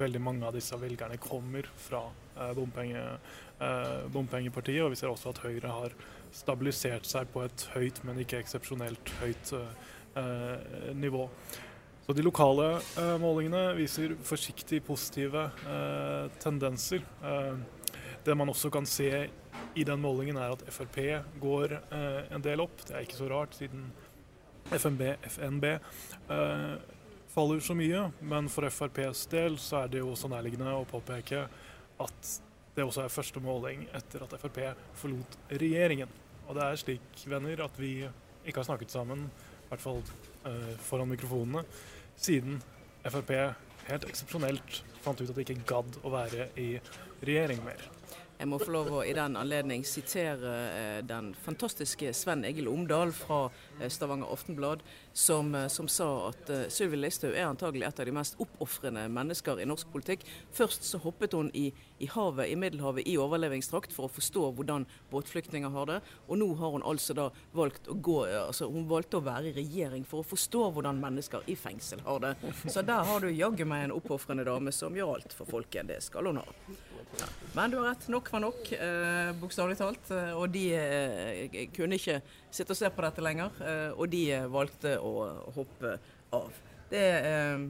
veldig 0.01 0.21
mange 0.23 0.47
av 0.49 0.57
disse 0.57 0.77
velgerne 0.81 1.19
kommer 1.21 1.69
fra 1.81 2.03
eh, 2.37 2.53
bompenge, 2.57 3.05
eh, 3.61 3.97
bompengepartiet. 4.13 4.83
Og 4.85 4.95
vi 4.95 5.01
ser 5.01 5.13
også 5.13 5.35
at 5.35 5.43
Høyre 5.45 5.73
har 5.75 5.97
stabilisert 6.35 7.09
seg 7.09 7.31
på 7.33 7.45
et 7.47 7.67
høyt, 7.75 8.03
men 8.07 8.21
ikke 8.23 8.41
eksepsjonelt 8.41 9.13
høyt 9.21 9.55
eh, 9.57 10.95
nivå. 10.97 11.27
Så 12.07 12.15
de 12.17 12.25
lokale 12.25 12.81
målingene 13.23 13.77
viser 13.77 14.17
forsiktig 14.27 14.81
positive 14.83 15.45
tendenser. 16.43 17.05
Det 18.27 18.35
man 18.35 18.51
også 18.51 18.67
kan 18.75 18.89
se 18.89 19.29
i 19.79 19.85
den 19.87 20.01
målingen, 20.03 20.41
er 20.41 20.57
at 20.57 20.65
Frp 20.75 20.99
går 21.39 21.77
en 21.93 22.43
del 22.43 22.65
opp. 22.65 22.83
Det 22.89 22.97
er 22.97 23.07
ikke 23.07 23.21
så 23.21 23.29
rart, 23.31 23.55
siden 23.55 23.93
FNB, 24.75 25.05
FNB 25.31 25.69
faller 27.35 27.61
så 27.61 27.77
mye. 27.79 28.07
Men 28.21 28.49
for 28.53 28.67
FrPs 28.71 29.27
del 29.33 29.59
så 29.63 29.85
er 29.85 29.93
det 29.93 30.03
jo 30.03 30.15
så 30.19 30.31
nærliggende 30.31 30.75
å 30.75 30.87
påpeke 30.89 31.47
at 32.01 32.33
det 32.77 32.87
også 32.87 33.05
er 33.05 33.13
første 33.13 33.43
måling 33.43 33.87
etter 33.97 34.25
at 34.25 34.35
Frp 34.41 34.61
forlot 34.99 35.39
regjeringen. 35.51 36.11
Og 36.49 36.57
det 36.59 36.67
er 36.67 36.81
slik, 36.81 37.25
venner, 37.31 37.65
at 37.67 37.79
vi 37.79 37.95
ikke 38.45 38.63
har 38.63 38.69
snakket 38.71 38.95
sammen, 38.95 39.27
i 39.27 39.69
hvert 39.71 39.83
fall 39.83 40.01
eh, 40.49 40.77
foran 40.83 41.11
mikrofonene, 41.11 41.65
siden 42.19 42.59
Frp 43.05 43.35
helt 43.91 44.07
eksepsjonelt 44.09 44.83
fant 45.01 45.21
ut 45.21 45.31
at 45.31 45.37
de 45.37 45.45
ikke 45.45 45.67
gadd 45.69 46.01
å 46.05 46.13
være 46.13 46.51
i 46.61 46.73
regjering 47.25 47.63
mer. 47.67 48.00
Jeg 48.41 48.49
må 48.49 48.57
få 48.57 48.73
lov 48.73 48.87
å 48.97 49.01
i 49.05 49.13
den 49.13 49.35
anledning 49.37 49.83
sitere 49.85 50.51
eh, 50.73 51.01
den 51.05 51.35
fantastiske 51.45 52.09
Sven 52.17 52.41
Egil 52.49 52.71
Omdal 52.71 53.11
fra 53.13 53.51
eh, 53.77 53.91
Stavanger 53.93 54.31
Aftenblad, 54.33 54.81
som, 55.13 55.51
eh, 55.55 55.67
som 55.69 55.91
sa 55.93 56.07
at 56.31 56.49
Sylvi 56.73 56.97
Listhaug 56.97 57.35
er 57.35 57.51
antagelig 57.51 57.85
et 57.91 58.01
av 58.01 58.09
de 58.09 58.15
mest 58.17 58.41
oppofrende 58.41 59.03
mennesker 59.13 59.61
i 59.61 59.67
norsk 59.69 59.91
politikk. 59.93 60.25
Først 60.57 60.89
så 60.89 61.03
hoppet 61.05 61.37
hun 61.37 61.51
i, 61.53 61.67
i 62.01 62.09
havet, 62.09 62.49
i 62.49 62.57
Middelhavet, 62.57 63.05
i 63.05 63.19
overlevingsdrakt 63.21 63.93
for 63.93 64.09
å 64.09 64.15
forstå 64.15 64.47
hvordan 64.57 64.89
båtflyktninger 65.13 65.77
har 65.77 65.93
det. 65.93 65.99
Og 66.31 66.41
nå 66.41 66.49
har 66.63 66.73
hun 66.79 66.87
altså 66.95 67.19
da 67.19 67.29
valgt 67.53 67.93
å 67.93 67.99
gå 68.01 68.23
altså 68.25 68.71
Hun 68.73 68.89
valgte 68.89 69.19
å 69.21 69.25
være 69.27 69.51
i 69.51 69.57
regjering 69.59 70.07
for 70.09 70.25
å 70.25 70.31
forstå 70.31 70.65
hvordan 70.79 71.03
mennesker 71.03 71.45
i 71.45 71.59
fengsel 71.61 72.01
har 72.09 72.25
det. 72.25 72.33
Så 72.65 72.81
der 72.89 73.05
har 73.05 73.21
du 73.21 73.29
jaggu 73.29 73.67
meg 73.69 73.91
en 73.91 73.99
oppofrende 74.01 74.49
dame 74.49 74.73
som 74.73 74.97
gjør 74.97 75.19
alt 75.19 75.37
for 75.37 75.59
folket. 75.59 75.93
Det 75.93 76.01
skal 76.09 76.33
hun 76.33 76.41
ha. 76.41 76.49
Men 77.53 77.71
du 77.71 77.77
har 77.81 77.91
rett, 77.91 78.09
nok 78.09 78.30
var 78.33 78.43
nok, 78.45 78.73
eh, 78.73 79.31
bokstavelig 79.41 79.77
talt. 79.79 80.11
eh, 80.11 80.33
Og 80.39 80.51
de 80.53 80.65
eh, 80.75 81.67
kunne 81.77 81.99
ikke 81.99 82.21
sitte 82.51 82.71
og 82.75 82.77
se 82.81 82.91
på 82.91 83.03
dette 83.07 83.23
lenger, 83.25 83.51
eh, 83.61 83.91
og 83.97 84.11
de 84.13 84.25
eh, 84.33 84.47
valgte 84.51 84.97
å 84.99 85.13
hoppe 85.57 85.99
av. 86.33 86.51
Det 86.91 86.99
er 86.99 87.27
eh, 87.31 87.67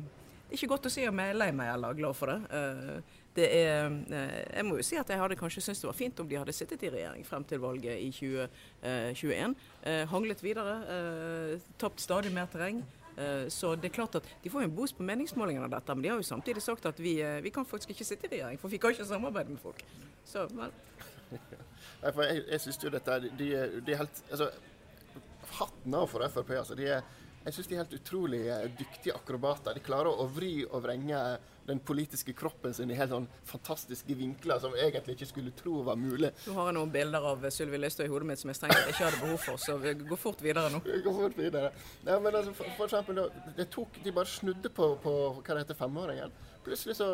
ikke 0.52 0.68
godt 0.72 0.86
å 0.86 0.92
si 0.92 1.06
om 1.08 1.18
jeg 1.22 1.34
er 1.34 1.38
lei 1.38 1.50
meg 1.52 1.74
eller 1.74 1.94
glad 1.98 2.16
for 2.16 2.32
det. 2.32 2.40
Eh, 2.50 3.16
det 3.36 3.46
er, 3.54 3.92
eh, 4.10 4.38
jeg 4.56 4.64
må 4.66 4.76
jo 4.80 4.82
si 4.82 4.96
at 4.98 5.08
jeg 5.08 5.20
hadde 5.20 5.36
kanskje 5.38 5.62
syntes 5.62 5.80
det 5.84 5.86
var 5.90 5.98
fint 6.00 6.20
om 6.20 6.28
de 6.28 6.38
hadde 6.40 6.52
sittet 6.56 6.82
i 6.82 6.90
regjering 6.90 7.24
frem 7.24 7.44
til 7.46 7.60
valget 7.62 8.00
i 8.02 8.10
2021. 8.10 9.54
Eh, 9.86 10.04
hanglet 10.10 10.42
videre, 10.42 10.74
eh, 10.96 11.60
tapt 11.78 12.00
stadig 12.02 12.32
mer 12.34 12.48
terreng. 12.50 12.82
Eh, 13.20 13.48
Så 13.52 13.74
det 13.76 13.90
er 13.90 13.94
klart 13.94 14.14
at 14.16 14.24
De 14.42 14.50
får 14.50 14.62
jo 14.64 14.68
en 14.70 14.76
boost 14.76 14.96
på 14.96 15.04
meningsmålingene 15.04 15.66
av 15.68 15.74
dette, 15.74 15.94
men 15.94 16.02
de 16.02 16.08
har 16.12 16.20
jo 16.20 16.26
samtidig 16.26 16.62
sagt 16.64 16.86
at 16.88 17.00
vi, 17.02 17.18
eh, 17.20 17.40
vi 17.44 17.50
kan 17.52 17.66
faktisk 17.68 17.90
ikke 17.92 18.06
sitte 18.08 18.26
i 18.26 18.34
regjering, 18.36 18.58
for 18.60 18.72
vi 18.72 18.78
kan 18.80 18.94
ikke 18.94 19.04
samarbeide 19.08 19.50
med 19.52 19.60
folk. 19.60 19.84
Så, 20.24 20.46
vel, 20.56 20.72
jeg, 22.02 22.44
jeg 22.50 22.60
synes 22.60 22.78
jo 22.84 22.90
dette 22.96 23.18
de, 23.38 23.50
de 23.86 23.92
er 23.92 24.02
helt 24.04 24.22
altså, 24.30 24.50
Hatten 25.50 25.94
av 25.98 26.06
for 26.06 26.22
Frp. 26.30 26.50
Altså, 26.60 26.76
de 26.78 26.86
er, 26.86 27.02
jeg 27.44 27.56
syns 27.56 27.68
de 27.70 27.76
er 27.76 27.80
helt 27.80 27.94
utrolig 27.96 28.40
eh, 28.52 28.66
dyktige 28.76 29.14
akrobater. 29.16 29.76
De 29.76 29.82
klarer 29.84 30.12
å 30.12 30.26
vri 30.28 30.60
og 30.66 30.82
vrenge 30.84 31.20
den 31.70 31.80
politiske 31.86 32.34
kroppen 32.36 32.74
sin 32.74 32.90
i 32.90 32.96
helt 32.98 33.12
sånn 33.14 33.28
fantastiske 33.48 34.16
vinkler 34.18 34.60
som 34.60 34.74
egentlig 34.74 35.16
ikke 35.16 35.28
skulle 35.30 35.54
tro 35.56 35.80
var 35.86 35.96
mulig. 36.00 36.32
Nå 36.46 36.56
har 36.58 36.70
jeg 36.70 36.76
noen 36.76 36.92
bilder 36.92 37.28
av 37.30 37.46
Sylvi 37.54 37.80
Listhaug 37.80 38.08
i 38.08 38.12
hodet 38.12 38.28
mitt 38.30 38.42
som 38.42 38.52
jeg 38.52 38.58
strengt 38.58 38.90
ikke 38.90 39.06
hadde 39.06 39.22
behov 39.22 39.44
for, 39.44 39.62
så 39.62 39.78
vi 39.80 39.94
går 40.02 40.20
fort 40.20 40.42
videre 40.44 40.72
nå. 40.74 40.82
Vi 40.84 41.00
går 41.06 41.16
fort 41.20 41.38
videre. 41.38 41.70
Ja, 42.04 42.18
men 42.18 42.34
altså, 42.34 42.52
for, 42.58 42.74
for 42.76 42.90
eksempel, 42.90 43.22
det 43.56 43.70
tok, 43.72 44.00
de 44.04 44.14
bare 44.16 44.32
snudde 44.32 44.72
på, 44.74 44.92
på 45.04 45.16
hva 45.38 45.54
det 45.54 45.64
heter, 45.64 45.78
femåringen. 45.78 46.36
Plutselig 46.66 46.98
så 46.98 47.10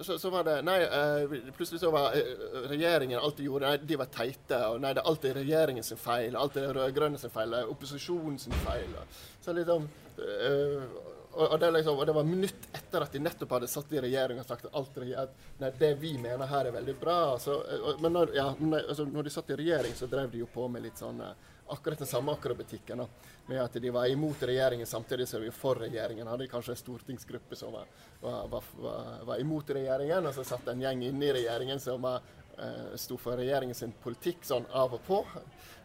så, 0.00 0.18
så 0.18 0.30
var 0.30 0.44
det 0.44 0.62
Nei, 0.62 0.78
eh, 0.82 1.52
plutselig 1.56 1.80
så 1.80 1.90
var 1.90 2.14
eh, 2.16 2.68
regjeringen 2.70 3.18
alt 3.18 3.36
de 3.36 3.46
gjorde, 3.48 3.68
nei, 3.68 3.86
de 3.90 3.98
var 3.98 4.10
teite. 4.14 4.58
Og 4.70 4.80
nei, 4.82 4.92
det 4.94 5.02
er 5.02 5.10
alltid 5.10 5.38
regjeringen 5.40 5.86
sin 5.86 6.00
feil. 6.00 6.36
Alt 6.38 6.58
er 6.60 6.72
rød-grønne 6.76 7.18
sin 7.18 7.32
feil. 7.34 7.54
er 7.54 7.70
Opposisjonen 7.70 8.38
sin 8.38 8.54
feil. 8.64 8.92
Og, 9.00 9.20
så 9.44 9.54
liksom 9.56 9.88
eh, 10.18 10.84
og, 11.30 11.44
og, 11.44 11.58
det 11.62 11.70
liksom, 11.76 11.98
og, 11.98 12.06
det 12.06 12.14
var 12.14 12.26
minutt 12.26 12.70
etter 12.74 13.04
at 13.04 13.12
de 13.14 13.22
nettopp 13.22 13.52
hadde 13.54 13.70
satt 13.70 13.92
i 13.94 14.00
regjering 14.02 14.40
og 14.42 14.46
sagt 14.46 14.66
at 14.66 14.78
alt 14.78 14.96
at, 14.98 15.36
nei, 15.60 15.70
det 15.78 15.92
vi 16.00 16.16
mener 16.18 16.50
her 16.50 16.70
er 16.70 16.74
veldig 16.74 16.96
bra. 17.00 17.18
Altså, 17.36 17.60
men 18.02 18.14
når, 18.18 18.34
ja, 18.38 18.48
altså, 18.82 19.06
når, 19.06 19.26
de 19.26 19.34
satt 19.34 19.54
i 19.54 19.60
regjering, 19.62 19.94
så 19.98 20.10
drev 20.10 20.32
de 20.32 20.42
jo 20.42 20.50
på 20.50 20.66
med 20.70 20.86
litt 20.86 20.98
sånn 20.98 21.22
akkurat 21.72 21.98
den 21.98 22.10
samme 22.10 22.32
akrobatikken. 22.32 23.04
Med 23.46 23.62
at 23.62 23.78
de 23.82 23.90
var 23.90 24.06
imot 24.06 24.42
regjeringen 24.42 24.86
samtidig 24.86 25.28
som 25.28 25.40
de 25.40 25.50
var 25.50 25.56
for 25.56 25.80
regjeringen. 25.82 26.26
Hadde 26.26 26.48
kanskje 26.50 26.76
en 26.76 26.82
stortingsgruppe 26.82 27.56
som 27.56 27.72
var, 27.72 27.88
var, 28.20 28.46
var, 28.50 29.00
var 29.24 29.40
imot 29.40 29.70
regjeringen, 29.70 30.26
og 30.26 30.34
så 30.34 30.44
satt 30.44 30.68
en 30.70 30.82
gjeng 30.82 31.04
inne 31.08 31.26
i 31.30 31.34
regjeringen 31.40 31.80
som 31.80 32.02
var, 32.02 32.22
eh, 32.58 32.94
sto 33.00 33.18
for 33.18 33.40
regjeringens 33.40 33.84
politikk 34.02 34.46
sånn 34.46 34.68
av 34.70 34.94
og 34.98 35.04
på. 35.06 35.24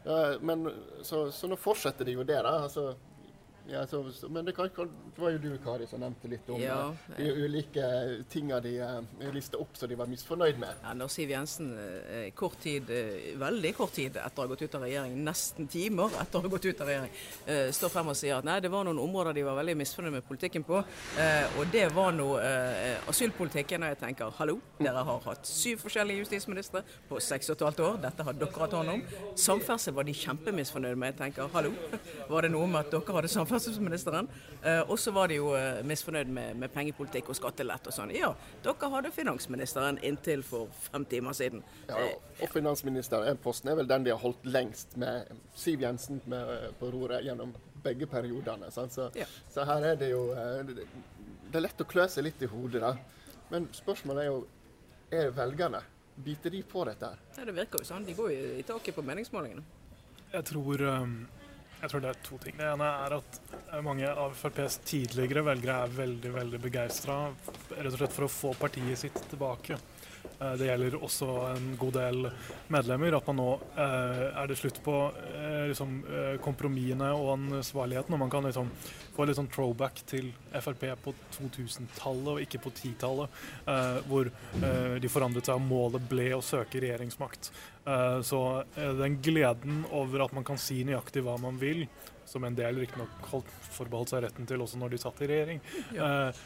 Eh, 0.05 0.37
men 0.41 0.67
så, 1.01 1.27
så, 1.31 1.49
nå 1.49 1.57
fortsetter 1.57 2.05
de 2.05 2.17
jo 2.19 2.23
det. 2.23 2.41
da, 2.41 2.59
altså 2.67 2.93
ja, 3.67 3.87
så, 3.87 4.05
men 4.29 4.45
det, 4.45 4.51
kan, 4.51 4.69
kan, 4.69 4.89
det, 5.15 5.21
var 5.21 5.31
jo 5.33 5.37
du, 5.41 5.57
Kari, 5.63 5.87
som 5.89 5.99
nevnte 6.03 6.29
litt 6.29 6.49
om 6.53 6.61
ja, 6.61 6.75
ja. 6.93 7.15
de 7.17 7.31
ulike 7.33 7.85
tinga 8.29 8.59
de 8.61 8.75
uh, 8.77 8.99
eh, 9.19 9.31
lista 9.33 9.57
opp 9.57 9.73
som 9.77 9.89
de 9.89 9.97
var 9.97 10.09
misfornøyd 10.09 10.59
med. 10.61 10.83
Ja, 10.83 10.93
når 10.93 11.09
Siv 11.09 11.33
Jensen 11.33 11.71
uh, 11.73 12.27
kort 12.37 12.59
tid, 12.61 12.91
veldig 13.41 13.71
kort 13.77 13.95
tid 13.97 14.19
etter 14.21 14.43
å 14.43 14.45
ha 14.45 14.51
gått 14.51 14.61
ut 14.67 14.77
av 14.77 14.85
regjering, 14.85 15.15
nesten 15.25 15.69
timer 15.71 16.13
etter 16.21 16.37
å 16.37 16.43
ha 16.45 16.51
gått 16.53 16.67
ut 16.69 16.83
av 16.83 16.91
regjering, 16.91 17.15
står 17.73 17.91
frem 17.93 18.11
og 18.11 18.17
sier 18.17 18.37
at 18.37 18.45
nei, 18.45 18.59
det 18.61 18.69
var 18.73 18.85
noen 18.85 19.01
områder 19.01 19.33
de 19.37 19.45
var 19.47 19.57
veldig 19.57 19.75
misfornøyd 19.79 20.13
med 20.19 20.27
politikken 20.27 20.65
på. 20.67 20.81
og 21.57 21.73
det 21.73 21.87
var 21.95 22.13
nå 22.13 22.27
asylpolitikken. 23.09 23.85
Og 23.85 23.93
jeg 23.93 23.99
tenker 24.01 24.33
hallo, 24.39 24.59
dere 24.79 25.03
har 25.09 25.21
hatt 25.25 25.49
syv 25.49 25.81
forskjellige 25.85 26.25
justisministre 26.25 26.83
på 27.09 27.19
seks 27.23 27.49
og 27.49 27.57
et 27.57 27.65
halvt 27.69 27.83
år. 27.87 27.99
Dette 28.05 28.27
har 28.27 28.37
dere 28.37 28.61
hatt 28.61 28.77
hånd 28.77 28.93
om. 28.93 29.03
Samferdsel 29.39 29.97
var 29.97 30.07
de 30.07 30.15
kjempemisfornøyde 30.21 30.99
med. 31.01 31.13
Jeg 31.13 31.21
tenker 31.23 31.51
hallo, 31.55 31.73
var 32.31 32.45
det 32.45 32.53
noe 32.53 32.69
med 32.69 32.83
at 32.83 32.93
dere 32.93 33.19
hadde 33.19 33.31
samferdsel 33.31 33.54
samferdselsministeren. 33.59 34.27
Eh, 34.63 34.81
og 34.89 34.99
så 34.99 35.11
var 35.11 35.27
de 35.27 35.39
jo 35.39 35.51
eh, 35.55 35.83
misfornøyd 35.85 36.27
med, 36.27 36.55
med, 36.55 36.71
pengepolitikk 36.73 37.29
og 37.29 37.37
skattelett 37.37 37.87
og 37.87 37.95
sånn. 37.95 38.11
Ja, 38.15 38.31
dere 38.63 38.89
hadde 38.91 39.11
finansministeren 39.15 39.99
inntil 40.03 40.43
for 40.45 40.71
fem 40.89 41.05
timer 41.09 41.35
siden. 41.37 41.63
Ja, 41.89 42.09
og 42.41 42.51
finansministerposten 42.53 43.71
er 43.71 43.79
vel 43.79 43.89
den 43.89 44.07
de 44.07 44.13
har 44.13 44.21
holdt 44.21 44.45
lengst 44.45 44.97
med 45.01 45.31
Siv 45.55 45.83
Jensen 45.85 46.21
med, 46.25 46.51
eh, 46.55 46.69
på 46.79 46.91
roret 46.93 47.25
gjennom 47.25 47.55
begge 47.85 48.07
periodene. 48.09 48.71
Så, 48.71 49.09
ja. 49.15 49.27
så, 49.53 49.65
her 49.65 49.91
er 49.93 49.99
det 49.99 50.09
jo 50.09 50.33
Det 50.33 51.59
er 51.59 51.67
lett 51.67 51.81
å 51.81 51.85
klø 51.87 52.07
seg 52.09 52.25
litt 52.25 52.41
i 52.41 52.49
hodet, 52.49 52.81
da. 52.81 52.95
Men 53.51 53.69
spørsmålet 53.73 54.25
er 54.25 54.31
jo 54.31 54.39
er 55.13 55.29
velgerne 55.31 55.83
Biter 56.25 56.49
de 56.49 56.61
på 56.63 56.81
dette? 56.87 57.05
her? 57.05 57.19
Ja, 57.37 57.45
Det 57.45 57.53
virker 57.53 57.81
jo 57.83 57.85
sånn. 57.85 58.05
De 58.07 58.13
går 58.15 58.29
jo 58.31 58.51
i 58.55 58.63
taket 58.63 58.95
på 58.95 59.03
meningsmålingene. 59.03 59.63
Jeg 60.31 60.47
tror 60.47 60.81
um 60.87 61.15
jeg 61.81 61.91
tror 61.91 62.03
det 62.03 62.11
er 62.11 62.21
to 62.25 62.37
ting. 62.41 62.55
Det 62.57 62.67
ene 62.69 62.87
er 63.05 63.17
at 63.17 63.39
mange 63.85 64.07
av 64.09 64.35
FrPs 64.37 64.79
tidligere 64.87 65.45
velgere 65.45 65.81
er 65.85 65.97
veldig 65.99 66.31
veldig 66.35 66.61
begeistra 66.63 67.17
for 67.67 68.27
å 68.27 68.31
få 68.31 68.53
partiet 68.59 69.03
sitt 69.05 69.19
tilbake. 69.31 69.77
Eh, 70.39 70.53
det 70.59 70.67
gjelder 70.69 70.97
også 71.03 71.27
en 71.51 71.67
god 71.79 71.97
del 71.97 72.29
medlemmer. 72.73 73.17
At 73.17 73.27
man 73.29 73.39
nå 73.39 73.49
eh, 73.75 74.23
er 74.31 74.49
det 74.49 74.57
slutt 74.59 74.81
på 74.85 74.95
eh, 75.11 75.67
liksom, 75.71 75.97
kompromissene 76.43 77.11
og 77.15 77.33
ansvarligheten. 77.35 78.15
Og 78.15 78.21
man 78.21 78.33
kan 78.33 78.47
liksom 78.47 78.71
få 79.15 79.27
litt 79.27 79.39
sånn 79.39 79.51
throwback 79.51 80.01
til 80.09 80.31
Frp 80.55 80.87
på 81.03 81.15
2000-tallet 81.37 82.31
og 82.33 82.41
ikke 82.43 82.63
på 82.65 82.73
10-tallet. 82.73 83.43
hvor 84.09 84.27
de 85.01 85.09
forandret 85.11 85.47
seg 85.47 85.57
og 85.57 85.63
målet 85.65 86.03
ble 86.09 86.27
å 86.35 86.41
søke 86.43 86.81
regjeringsmakt. 86.83 87.49
så 88.27 88.39
den 88.75 89.17
gleden 89.23 89.85
over 89.91 90.25
at 90.25 90.35
man 90.35 90.43
kan 90.43 90.59
si 90.59 90.83
nøyaktig 90.87 91.23
hva 91.25 91.37
man 91.41 91.59
vil, 91.61 91.85
som 92.25 92.43
en 92.43 92.57
del 92.57 92.81
riktignok 92.81 93.29
forbeholdt 93.75 94.13
seg 94.13 94.25
retten 94.25 94.49
til 94.49 94.63
også 94.65 94.79
når 94.81 94.95
de 94.95 95.01
satt 95.01 95.23
i 95.23 95.31
regjering, 95.31 95.63
ja. 95.95 96.11
Eh, 96.29 96.43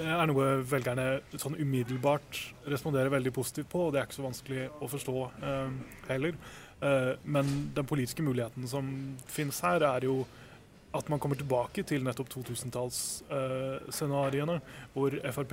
er 0.00 0.30
noe 0.30 0.62
velgerne 0.68 1.20
sånn 1.40 1.56
umiddelbart 1.60 2.38
responderer 2.70 3.10
veldig 3.12 3.32
positivt 3.34 3.68
på. 3.72 3.78
og 3.86 3.92
Det 3.92 3.98
er 4.00 4.06
ikke 4.08 4.20
så 4.20 4.28
vanskelig 4.28 4.62
å 4.80 4.86
forstå 4.90 5.16
eh, 5.50 5.70
heller. 6.08 6.34
Eh, 6.80 7.12
men 7.24 7.46
den 7.76 7.86
politiske 7.88 8.22
muligheten 8.24 8.68
som 8.70 8.84
finnes 9.30 9.60
her, 9.66 9.80
er 9.90 10.00
jo 10.08 10.16
at 10.96 11.06
man 11.12 11.20
kommer 11.22 11.36
tilbake 11.38 11.80
til 11.86 12.00
nettopp 12.06 12.28
2000-tallsscenarioene, 12.32 14.56
eh, 14.58 14.64
hvor 14.94 15.10
Frp 15.36 15.52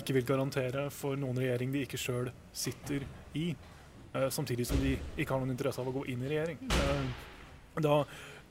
ikke 0.00 0.16
vil 0.16 0.26
garantere 0.26 0.82
for 0.94 1.12
noen 1.18 1.38
regjering 1.42 1.68
de 1.74 1.82
ikke 1.84 2.00
sjøl 2.00 2.26
sitter 2.54 3.00
i, 3.36 3.56
samtidig 4.32 4.66
som 4.66 4.78
de 4.82 4.92
ikke 5.18 5.32
har 5.34 5.40
noen 5.42 5.52
interesse 5.52 5.80
av 5.82 5.88
å 5.90 5.96
gå 5.98 6.02
inn 6.10 6.22
i 6.24 6.30
regjering. 6.30 6.58
Da 7.82 7.96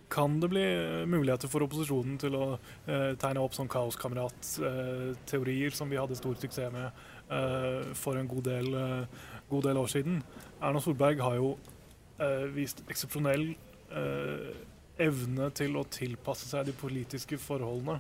kan 0.10 0.40
det 0.42 0.50
bli 0.50 0.66
muligheter 1.06 1.50
for 1.52 1.64
opposisjonen 1.66 2.18
til 2.22 2.36
å 2.38 2.46
eh, 2.90 3.14
tegne 3.22 3.44
opp 3.44 3.54
sånn 3.58 3.70
kaoskamerat-teorier 3.72 5.70
eh, 5.70 5.76
som 5.76 5.90
vi 5.92 6.00
hadde 6.02 6.18
stor 6.18 6.36
suksess 6.42 6.74
med 6.74 6.88
eh, 6.90 7.92
for 7.98 8.18
en 8.18 8.30
god 8.30 8.46
del, 8.50 8.68
eh, 8.74 9.04
god 9.52 9.64
del, 9.70 9.78
år 9.82 9.92
siden. 9.94 10.24
Erna 10.60 10.82
Solberg 10.84 11.22
har 11.24 11.36
jo 11.38 11.50
eh, 12.18 12.48
vist 12.56 12.82
eksepsjonell 12.90 13.52
eh, 13.54 14.50
evne 15.00 15.52
til 15.56 15.78
å 15.80 15.86
tilpasse 15.94 16.50
seg 16.50 16.66
de 16.68 16.74
politiske 16.76 17.38
forholdene. 17.40 18.00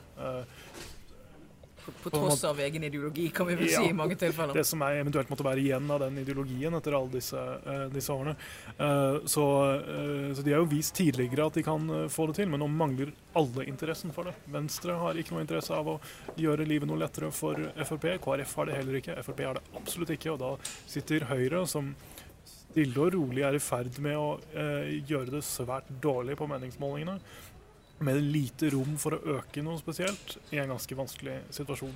På 2.03 2.09
tross 2.13 2.43
av 2.43 2.59
egen 2.59 2.83
ideologi, 2.83 3.29
kan 3.29 3.47
vi 3.47 3.55
vel 3.55 3.69
ja, 3.69 3.81
si 3.81 3.89
i 3.89 3.95
mange 3.95 4.15
tilfeller. 4.19 4.53
Det 4.53 4.65
som 4.67 4.81
er 4.85 4.99
eventuelt 5.01 5.29
måtte 5.31 5.45
være 5.45 5.63
igjen 5.63 5.89
av 5.91 6.01
den 6.03 6.19
ideologien 6.21 6.75
etter 6.77 6.95
alle 6.97 7.11
disse, 7.13 7.39
uh, 7.39 7.85
disse 7.93 8.13
årene. 8.13 8.35
Uh, 8.79 9.25
så, 9.29 9.45
uh, 9.79 10.29
så, 10.35 10.45
de 10.45 10.55
har 10.55 10.63
jo 10.63 10.69
vist 10.71 10.95
tidligere 10.97 11.49
at 11.49 11.59
de 11.59 11.65
kan 11.65 11.89
få 12.11 12.29
det 12.29 12.39
til, 12.41 12.51
men 12.51 12.63
nå 12.63 12.69
mangler 12.71 13.13
alle 13.39 13.67
interessen 13.69 14.13
for 14.15 14.29
det. 14.29 14.35
Venstre 14.53 14.97
har 15.01 15.19
ikke 15.19 15.35
noe 15.35 15.43
interesse 15.45 15.75
av 15.75 15.93
å 15.95 15.99
gjøre 16.39 16.67
livet 16.69 16.89
noe 16.89 17.01
lettere 17.01 17.33
for 17.35 17.59
Frp. 17.83 18.09
KrF 18.23 18.55
har 18.59 18.69
det 18.69 18.79
heller 18.79 19.01
ikke. 19.01 19.19
Frp 19.25 19.43
har 19.47 19.59
det 19.59 19.77
absolutt 19.81 20.15
ikke. 20.15 20.33
Og 20.35 20.41
da 20.41 20.55
sitter 20.89 21.27
Høyre, 21.29 21.65
som 21.69 21.93
stille 22.49 23.01
og 23.01 23.13
rolig 23.15 23.43
er 23.45 23.57
i 23.57 23.61
ferd 23.63 23.95
med 24.03 24.17
å 24.17 24.33
gjøre 25.09 25.39
det 25.39 25.45
svært 25.45 25.89
dårlig 26.01 26.37
på 26.37 26.47
meningsmålingene 26.49 27.17
med 27.99 28.21
lite 28.23 28.69
rom 28.73 28.95
for 29.01 29.15
å 29.15 29.37
øke 29.37 29.63
noe 29.65 29.79
spesielt 29.81 30.37
i 30.53 30.59
en 30.61 30.71
ganske 30.71 30.95
vanskelig 30.95 31.39
situasjon. 31.55 31.95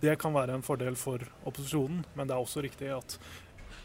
Det 0.00 0.14
kan 0.20 0.34
være 0.34 0.56
en 0.56 0.64
fordel 0.64 0.96
for 0.96 1.22
opposisjonen, 1.48 2.04
men 2.14 2.28
det 2.28 2.36
er 2.36 2.44
også 2.44 2.62
riktig 2.64 2.92
at 2.94 3.18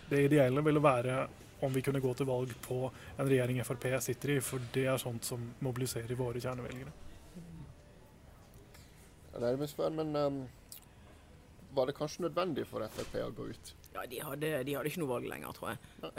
det 0.10 0.28
ideelle 0.28 0.62
ville 0.64 0.84
være 0.84 1.26
om 1.66 1.74
vi 1.74 1.82
kunne 1.82 2.00
gå 2.04 2.12
til 2.14 2.28
valg 2.30 2.52
på 2.62 2.78
en 3.18 3.30
regjering 3.30 3.62
Frp 3.66 3.88
sitter 4.04 4.36
i, 4.36 4.42
for 4.44 4.62
det 4.76 4.86
er 4.92 5.02
sånt 5.02 5.26
som 5.26 5.42
mobiliserer 5.66 6.18
våre 6.20 6.42
kjernevelgere. 6.44 6.94
Ja, 9.34 9.42
det 9.42 9.50
er 9.52 9.90
men 9.92 10.16
um, 10.16 10.38
var 11.76 11.90
det 11.90 11.98
kanskje 11.98 12.28
nødvendig 12.28 12.68
for 12.70 12.86
Frp 12.88 13.18
å 13.24 13.32
gå 13.36 13.50
ut? 13.52 13.74
Ja, 13.96 14.06
de 14.12 14.22
hadde, 14.24 14.52
de 14.68 14.76
hadde, 14.76 14.92
ikke 14.92 15.02
noe 15.02 15.14
valg 15.16 15.28
lenger, 15.32 15.56
tror 15.56 15.74
jeg. 15.74 15.82
Uh, 16.04 16.12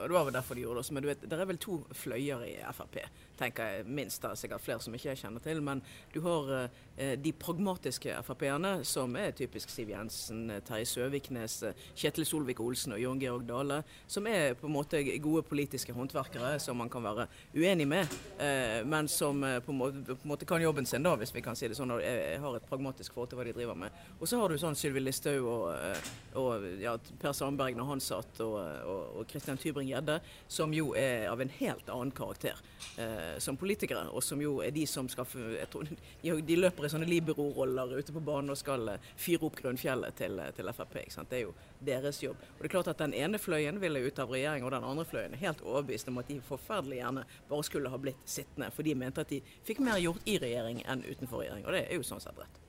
og 0.00 0.04
Det 0.08 0.16
var 0.16 0.28
vel 0.28 0.36
derfor 0.36 0.56
de 0.56 0.64
gjorde 0.64 0.80
det 0.80 0.84
også. 0.84 0.96
Men 0.96 1.04
du 1.04 1.08
vet, 1.10 1.24
det 1.24 1.38
er 1.38 1.50
vel 1.52 1.60
to 1.62 1.78
fløyer 1.96 2.44
i 2.48 2.54
Frp, 2.76 3.00
tenker 3.38 3.72
jeg 3.72 3.86
minst. 3.86 4.20
Det 4.22 4.30
er 4.30 4.40
sikkert 4.40 4.64
flere 4.64 4.82
som 4.84 4.94
ikke 4.96 5.10
jeg 5.12 5.20
kjenner 5.22 5.44
til. 5.44 5.62
Men 5.64 5.82
du 6.14 6.20
har 6.24 6.50
eh, 6.54 7.14
de 7.20 7.32
pragmatiske 7.32 8.16
Frp-erne, 8.26 8.78
som 8.88 9.16
er 9.18 9.34
typisk 9.38 9.72
Siv 9.72 9.92
Jensen, 9.92 10.46
Terje 10.66 10.88
Søviknes, 10.90 11.60
Kjetil 11.94 12.26
Solvik-Olsen 12.28 12.96
og 12.96 13.02
Jon 13.02 13.22
Georg 13.22 13.46
Dale. 13.48 13.80
Som 14.10 14.28
er 14.30 14.56
på 14.58 14.68
en 14.68 14.74
måte 14.74 15.02
gode 15.24 15.44
politiske 15.48 15.94
håndverkere 15.96 16.56
som 16.62 16.78
man 16.80 16.90
kan 16.92 17.04
være 17.06 17.28
uenig 17.56 17.88
med, 17.88 18.18
eh, 18.42 18.80
men 18.86 19.08
som 19.08 19.40
på 19.40 19.72
en, 19.72 19.78
måte, 19.78 20.04
på, 20.08 20.18
en 20.22 20.32
måte, 20.32 20.48
kan 20.48 20.62
jobben 20.62 20.86
sin, 20.86 21.04
da, 21.04 21.14
hvis 21.18 21.34
vi 21.34 21.44
kan 21.44 21.56
si 21.58 21.68
det 21.70 21.78
sånn, 21.78 21.94
og 21.94 22.02
har 22.02 22.56
et 22.56 22.68
pragmatisk 22.68 23.14
forhold 23.14 23.32
til 23.32 23.40
hva 23.40 23.46
de 23.48 23.54
driver 23.56 23.78
med. 23.78 23.94
Og 24.18 24.28
så 24.28 24.40
har 24.40 24.50
du 24.50 24.58
sånn 24.60 24.76
Sylvi 24.78 25.02
Listhaug 25.02 25.46
og, 25.48 26.04
og 26.38 26.66
ja, 26.82 26.96
Per 27.20 27.34
Sandberg 27.36 27.78
når 27.78 27.90
han 27.92 28.02
satt, 28.02 28.40
og, 28.44 28.58
og, 28.88 29.24
Christian 29.28 29.58
Tybring-Gjedde, 29.60 30.18
som 30.48 30.72
jo 30.74 30.92
er 30.98 31.28
av 31.30 31.42
en 31.42 31.52
helt 31.58 31.90
annen 31.92 32.12
karakter 32.14 32.58
eh, 33.00 33.27
som 33.38 33.56
politikere. 33.56 34.06
Og 34.12 34.24
som 34.24 34.40
jo 34.42 34.58
er 34.64 34.72
de 34.74 34.84
som 34.86 35.08
skal 35.08 35.26
tror, 35.70 35.88
De 36.22 36.56
løper 36.56 36.86
i 36.86 36.90
sånne 36.92 37.08
libero-roller 37.08 37.98
ute 37.98 38.14
på 38.14 38.22
banen 38.24 38.54
og 38.54 38.58
skal 38.60 38.94
eh, 38.94 39.08
fyre 39.16 39.48
opp 39.48 39.58
grunnfjellet 39.60 40.16
til, 40.18 40.40
til 40.56 40.72
Frp. 40.74 40.96
Det 41.28 41.40
er 41.40 41.44
jo 41.44 41.54
deres 41.84 42.22
jobb. 42.22 42.40
Og 42.56 42.62
det 42.62 42.70
er 42.70 42.74
klart 42.76 42.92
at 42.94 43.02
Den 43.02 43.14
ene 43.14 43.38
fløyen 43.38 43.80
ville 43.80 44.02
ut 44.02 44.18
av 44.18 44.32
regjering, 44.32 44.64
og 44.64 44.74
den 44.74 44.84
andre 44.84 45.06
fløyen 45.08 45.36
er 45.36 45.44
helt 45.44 45.62
overbevist 45.62 46.08
om 46.08 46.18
at 46.22 46.28
de 46.30 46.40
forferdelig 46.48 47.00
gjerne 47.02 47.24
bare 47.48 47.68
skulle 47.68 47.92
ha 47.92 48.00
blitt 48.00 48.24
sittende. 48.24 48.72
For 48.74 48.86
de 48.86 48.96
mente 48.98 49.24
at 49.24 49.32
de 49.32 49.42
fikk 49.66 49.82
mer 49.84 50.00
gjort 50.02 50.26
i 50.26 50.38
regjering 50.42 50.82
enn 50.86 51.06
utenfor 51.06 51.44
regjering. 51.44 51.64
Og 51.66 51.74
det 51.76 51.86
er 51.86 52.00
jo 52.00 52.06
sånn 52.06 52.22
sett 52.24 52.38
rett. 52.40 52.62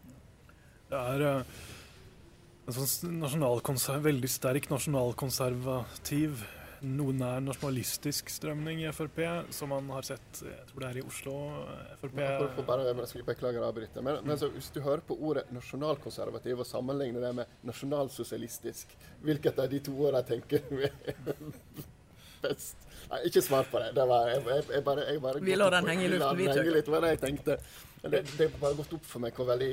Det 0.90 1.04
er... 1.16 1.44
En 2.70 2.86
sånn 2.86 4.04
veldig 4.06 4.30
sterk 4.30 4.68
nasjonalkonservativ, 4.70 6.44
noe 6.86 7.14
nær 7.16 7.44
nasjonalistisk 7.44 8.32
strømning 8.32 8.84
i 8.84 8.90
Frp, 8.96 9.22
som 9.56 9.74
man 9.74 9.90
har 9.96 10.08
sett 10.08 10.42
jeg 10.46 10.66
tror 10.72 10.86
det 10.86 10.90
er 10.90 11.02
i 11.02 11.06
Oslo. 11.06 11.36
Frp 12.02 12.18
for 12.56 12.66
bare, 12.70 12.96
Beklager 13.30 13.62
å 13.62 13.70
avbryte. 13.70 14.04
Men, 14.06 14.22
men 14.26 14.40
så, 14.40 14.50
hvis 14.54 14.72
du 14.76 14.82
hører 14.86 15.04
på 15.06 15.18
ordet 15.20 15.46
nasjonalkonservativ 15.54 16.64
og 16.64 16.68
sammenligner 16.68 17.28
det 17.28 17.36
med 17.42 17.56
nasjonalsosialistisk, 17.68 18.96
hvilket 19.26 19.62
av 19.62 19.70
de 19.72 19.84
to 19.86 19.96
ordene 20.00 20.26
tenker 20.28 20.66
du? 20.70 21.86
best. 22.42 22.88
Nei, 23.10 23.22
ikke 23.30 23.42
svar 23.44 23.68
på 23.72 23.80
det. 23.82 23.94
det 23.98 24.06
var, 24.08 24.28
jeg, 24.32 24.44
jeg, 24.48 24.66
jeg 24.74 24.84
bare, 24.86 25.06
jeg 25.08 25.22
bare 25.24 25.44
Vi 25.44 25.56
lar 25.58 25.76
den 25.76 25.88
henge 25.92 26.06
i 26.06 26.12
luften, 26.14 26.38
vi, 26.38 26.50
tør. 26.50 26.70
litt, 26.76 26.92
det 26.94 27.14
jeg 27.14 27.22
tenkte. 27.24 27.58
Det, 28.04 28.22
det 28.38 28.50
har 28.52 28.62
bare 28.62 28.78
gått 28.80 28.94
opp 28.96 29.08
for 29.08 29.24
meg 29.24 29.36
hvor 29.36 29.50
veldig 29.50 29.72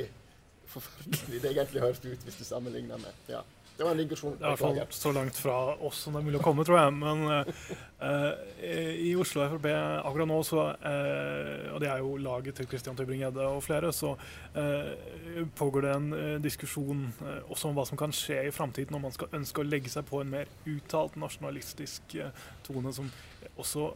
forferdelig 0.71 1.43
det 1.45 1.53
egentlig 1.53 1.85
høres 1.85 2.01
ut 2.03 2.27
hvis 2.27 2.41
du 2.41 2.45
sammenligner 2.47 2.99
med 3.01 3.31
ja. 3.31 3.43
Det 3.77 3.85
var 3.85 3.91
en 3.93 3.99
digresjon. 4.01 4.37
Det 4.39 4.45
er 4.45 4.55
i 4.55 4.57
hvert 4.57 4.61
fall 4.63 4.95
så 4.97 5.11
langt 5.13 5.37
fra 5.37 5.57
oss 5.85 5.99
som 6.07 6.15
det 6.17 6.23
er 6.23 6.27
mulig 6.31 6.39
å 6.39 6.45
komme, 6.45 6.65
tror 6.65 6.79
jeg. 6.81 6.95
Men 6.97 7.25
eh, 7.29 9.03
i 9.05 9.11
Oslo 9.21 9.45
Frp 9.53 9.69
akkurat 9.69 10.31
nå, 10.31 10.39
så, 10.49 10.65
uh, 10.81 11.75
og 11.75 11.83
det 11.83 11.91
er 11.93 12.01
jo 12.01 12.15
laget 12.25 12.57
til 12.57 12.69
Christian 12.71 12.97
Tybring-Gjedde 12.97 13.45
og 13.51 13.61
flere, 13.67 13.93
så 13.93 14.15
uh, 14.57 15.43
pågår 15.59 15.85
det 15.85 15.93
en 15.97 16.09
diskusjon 16.45 17.05
også 17.51 17.69
om 17.69 17.77
hva 17.77 17.85
som 17.89 18.01
kan 18.01 18.15
skje 18.17 18.47
i 18.49 18.55
framtiden 18.55 18.97
når 18.97 19.05
man 19.05 19.17
skal 19.17 19.37
ønske 19.37 19.61
å 19.61 19.69
legge 19.69 19.93
seg 19.93 20.09
på 20.09 20.23
en 20.23 20.33
mer 20.33 20.49
uttalt 20.65 21.19
nasjonalistisk 21.21 22.17
tone, 22.65 22.95
som 22.97 23.13
også 23.57 23.91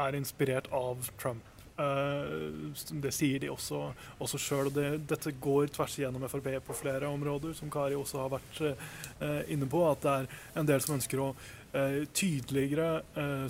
er 0.00 0.16
inspirert 0.16 0.72
av 0.74 1.10
Trump. 1.20 1.44
Eh, 1.76 2.94
det 3.02 3.12
sier 3.12 3.42
de 3.42 3.50
også, 3.52 3.82
også 4.22 4.40
sjøl. 4.40 4.70
Det, 4.72 4.86
dette 5.10 5.34
går 5.42 5.68
tvers 5.76 5.98
igjennom 5.98 6.24
Frp 6.30 6.48
på 6.64 6.76
flere 6.76 7.10
områder, 7.12 7.52
som 7.56 7.70
Kari 7.72 7.98
også 7.98 8.22
har 8.22 8.32
vært 8.38 8.62
eh, 8.64 9.44
inne 9.52 9.68
på. 9.70 9.84
At 9.90 10.04
det 10.04 10.16
er 10.16 10.30
en 10.62 10.70
del 10.70 10.82
som 10.84 10.96
ønsker 10.96 11.22
å 11.22 11.30
eh, 11.76 12.02
tydeligere 12.16 12.88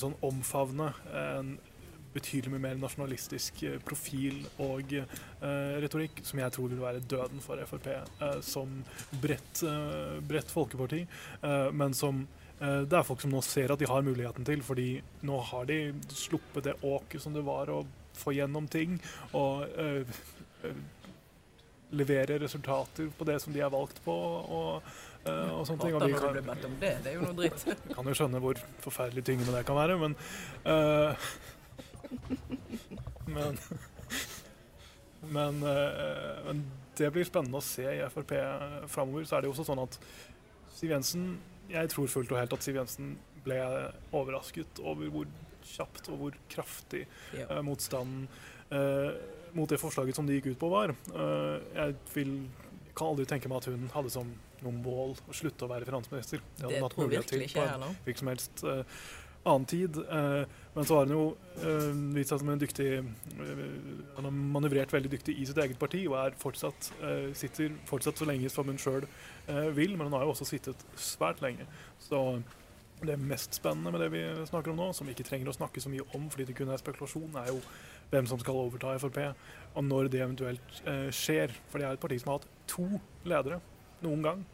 sånn 0.02 0.18
omfavne 0.26 0.92
en 1.14 1.56
betydelig 2.16 2.54
mye 2.54 2.62
mer 2.62 2.78
nasjonalistisk 2.80 3.58
profil 3.84 4.38
og 4.64 4.94
uh, 4.96 5.74
retorikk, 5.82 6.22
som 6.24 6.40
jeg 6.40 6.54
tror 6.54 6.70
vil 6.72 6.80
være 6.80 7.02
døden 7.04 7.42
for 7.44 7.60
Frp 7.68 7.90
uh, 7.92 8.38
som 8.40 8.72
bredt, 9.20 9.60
uh, 9.60 10.16
bredt 10.24 10.48
folkeparti, 10.48 11.02
men 11.76 11.92
som 11.96 12.24
det 12.56 12.96
er 12.96 13.04
folk 13.04 13.20
som 13.20 13.34
nå 13.34 13.42
ser 13.44 13.68
at 13.68 13.82
de 13.82 13.88
har 13.90 14.00
muligheten 14.00 14.46
til, 14.48 14.62
fordi 14.64 14.94
nå 15.28 15.42
har 15.50 15.66
de 15.68 15.76
sluppet 16.08 16.64
det 16.64 16.72
åket 16.88 17.20
som 17.20 17.34
det 17.36 17.42
var 17.44 17.68
å 17.68 17.82
få 18.16 18.34
gjennom 18.36 18.68
ting, 18.72 18.98
og 19.36 19.66
øh, 19.78 20.16
øh, 20.64 20.78
levere 21.96 22.38
resultater 22.42 23.10
på 23.18 23.24
det 23.28 23.40
som 23.42 23.52
de 23.54 23.60
er 23.60 23.72
valgt 23.72 24.00
på, 24.04 24.14
og, 24.14 24.82
eh, 25.26 25.50
og 25.54 25.66
sånne 25.68 25.84
ting. 25.84 25.94
Og 25.94 26.00
du 26.02 26.14
kan, 26.18 26.34
det. 26.80 26.94
Det 27.04 27.12
er 27.12 27.18
jo 27.18 27.26
noe 27.26 27.36
dritt. 27.38 27.66
kan 27.96 28.10
jo 28.10 28.16
skjønne 28.18 28.42
hvor 28.42 28.62
forferdelig 28.84 29.26
tyngende 29.28 29.54
det 29.54 29.66
kan 29.68 29.78
være, 29.78 29.98
men 30.02 30.16
eh, 30.64 31.28
Men 33.36 33.56
men, 35.26 35.62
eh, 35.62 36.44
men 36.46 36.64
det 36.98 37.10
blir 37.12 37.26
spennende 37.26 37.58
å 37.58 37.64
se 37.64 37.86
i 37.90 38.04
Frp 38.12 38.32
framover. 38.90 39.26
Så 39.26 39.36
er 39.36 39.42
det 39.42 39.50
jo 39.50 39.54
også 39.56 39.66
sånn 39.66 39.82
at 39.82 39.98
Siv 40.76 40.92
Jensen 40.92 41.24
Jeg 41.72 41.90
tror 41.90 42.10
fullt 42.10 42.30
og 42.30 42.38
helt 42.38 42.54
at 42.54 42.64
Siv 42.64 42.78
Jensen 42.78 43.16
ble 43.46 43.58
overrasket 44.14 44.80
over 44.82 45.10
hvor 45.12 45.28
kjapt 45.68 46.12
og 46.12 46.20
hvor 46.20 46.38
kraftig 46.52 47.06
eh, 47.34 47.62
motstanden 47.66 48.28
eh, 48.70 49.10
mot 49.56 49.70
det 49.70 49.80
forslaget 49.80 50.16
som 50.16 50.26
de 50.28 50.38
gikk 50.38 50.52
ut 50.54 50.60
på, 50.60 50.70
var. 50.72 50.92
Eh, 50.92 51.54
jeg 51.76 51.98
vil, 52.14 52.32
kan 52.96 53.12
aldri 53.12 53.28
tenke 53.28 53.50
meg 53.50 53.62
at 53.62 53.70
hun 53.72 53.86
hadde 53.94 54.12
som 54.12 54.32
noe 54.64 54.80
mål 54.80 55.14
å 55.28 55.36
slutte 55.36 55.66
å 55.66 55.70
være 55.70 55.88
finansminister. 55.88 56.42
Det 56.56 56.66
hadde 56.66 56.80
hun 56.80 56.88
hatt 56.88 56.98
mulighet 57.00 57.30
til 57.32 57.46
på 57.52 57.62
en 57.64 57.86
hvilken 58.04 58.22
som 58.22 58.32
helst 58.32 58.64
eh, 58.66 59.00
annen 59.46 59.68
tid. 59.70 60.00
Eh, 60.02 60.42
men 60.76 60.88
så 60.88 60.98
har 60.98 61.08
hun 61.08 61.16
jo 61.16 61.24
vist 62.16 62.32
seg 62.32 62.42
som 62.42 62.50
en 62.52 62.60
dyktig 62.60 62.88
Han 62.98 64.26
har 64.26 64.34
manøvrert 64.34 64.92
veldig 64.92 65.12
dyktig 65.14 65.36
i 65.40 65.46
sitt 65.48 65.60
eget 65.62 65.78
parti 65.80 66.02
og 66.04 66.18
er 66.20 66.36
fortsatt, 66.36 66.90
sitter 67.38 67.72
fortsatt 67.88 68.20
så 68.20 68.28
lenge 68.28 68.50
som 68.52 68.68
hun 68.68 68.80
sjøl 68.80 69.06
vil, 69.72 69.94
men 69.96 70.10
hun 70.10 70.18
har 70.18 70.26
jo 70.26 70.34
også 70.34 70.48
sittet 70.50 70.84
svært 71.00 71.40
lenge. 71.40 71.64
Så 72.02 72.20
det 73.04 73.16
mest 73.20 73.58
spennende 73.58 73.92
med 73.92 74.00
det 74.00 74.08
vi 74.14 74.22
snakker 74.48 74.72
om 74.72 74.80
nå, 74.80 74.88
som 74.96 75.06
vi 75.08 75.12
ikke 75.16 75.26
trenger 75.28 75.50
å 75.50 75.56
snakke 75.56 75.82
så 75.82 75.92
mye 75.92 76.06
om 76.16 76.30
fordi 76.32 76.48
det 76.48 76.56
kun 76.56 76.70
er 76.72 76.80
spekulasjon, 76.80 77.36
er 77.42 77.50
jo 77.52 77.60
hvem 78.12 78.28
som 78.30 78.40
skal 78.40 78.58
overta 78.60 78.94
Frp, 79.02 79.18
og 79.76 79.84
når 79.84 80.10
det 80.12 80.22
eventuelt 80.22 80.82
eh, 80.86 81.08
skjer. 81.14 81.52
For 81.70 81.82
det 81.82 81.88
er 81.88 81.96
et 81.96 82.02
parti 82.02 82.18
som 82.22 82.32
har 82.32 82.40
hatt 82.40 82.50
to 82.70 82.86
ledere 83.28 83.60
noen 84.04 84.24
gang. 84.24 84.44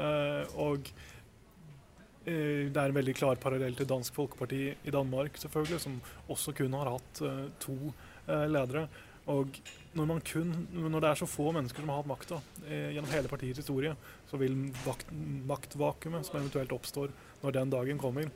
Eh, 0.00 0.54
og 0.62 0.88
eh, 2.24 2.70
det 2.70 2.78
er 2.78 2.86
en 2.86 2.98
veldig 3.00 3.16
klar 3.18 3.40
parallell 3.42 3.76
til 3.76 3.90
Dansk 3.90 4.16
Folkeparti 4.16 4.62
i 4.72 4.94
Danmark, 4.94 5.36
selvfølgelig, 5.42 5.82
som 5.84 6.00
også 6.30 6.54
kun 6.56 6.78
har 6.78 6.94
hatt 6.94 7.22
eh, 7.26 7.46
to 7.62 7.76
eh, 7.90 8.46
ledere. 8.48 8.86
Og 9.30 9.60
når, 9.92 10.06
man 10.06 10.20
kun, 10.22 10.54
når 10.72 11.02
det 11.02 11.10
er 11.10 11.18
så 11.18 11.26
få 11.26 11.50
mennesker 11.54 11.82
som 11.82 11.90
har 11.90 12.00
hatt 12.02 12.10
makta 12.10 12.40
eh, 12.68 12.92
gjennom 12.94 13.10
hele 13.10 13.30
partiets 13.30 13.58
historie, 13.62 13.94
så 14.30 14.38
vil 14.40 14.56
vakt, 14.84 15.10
maktvakuumet 15.50 16.28
som 16.28 16.38
eventuelt 16.38 16.74
oppstår 16.76 17.14
når 17.42 17.56
den 17.56 17.72
dagen 17.72 17.98
kommer, 17.98 18.30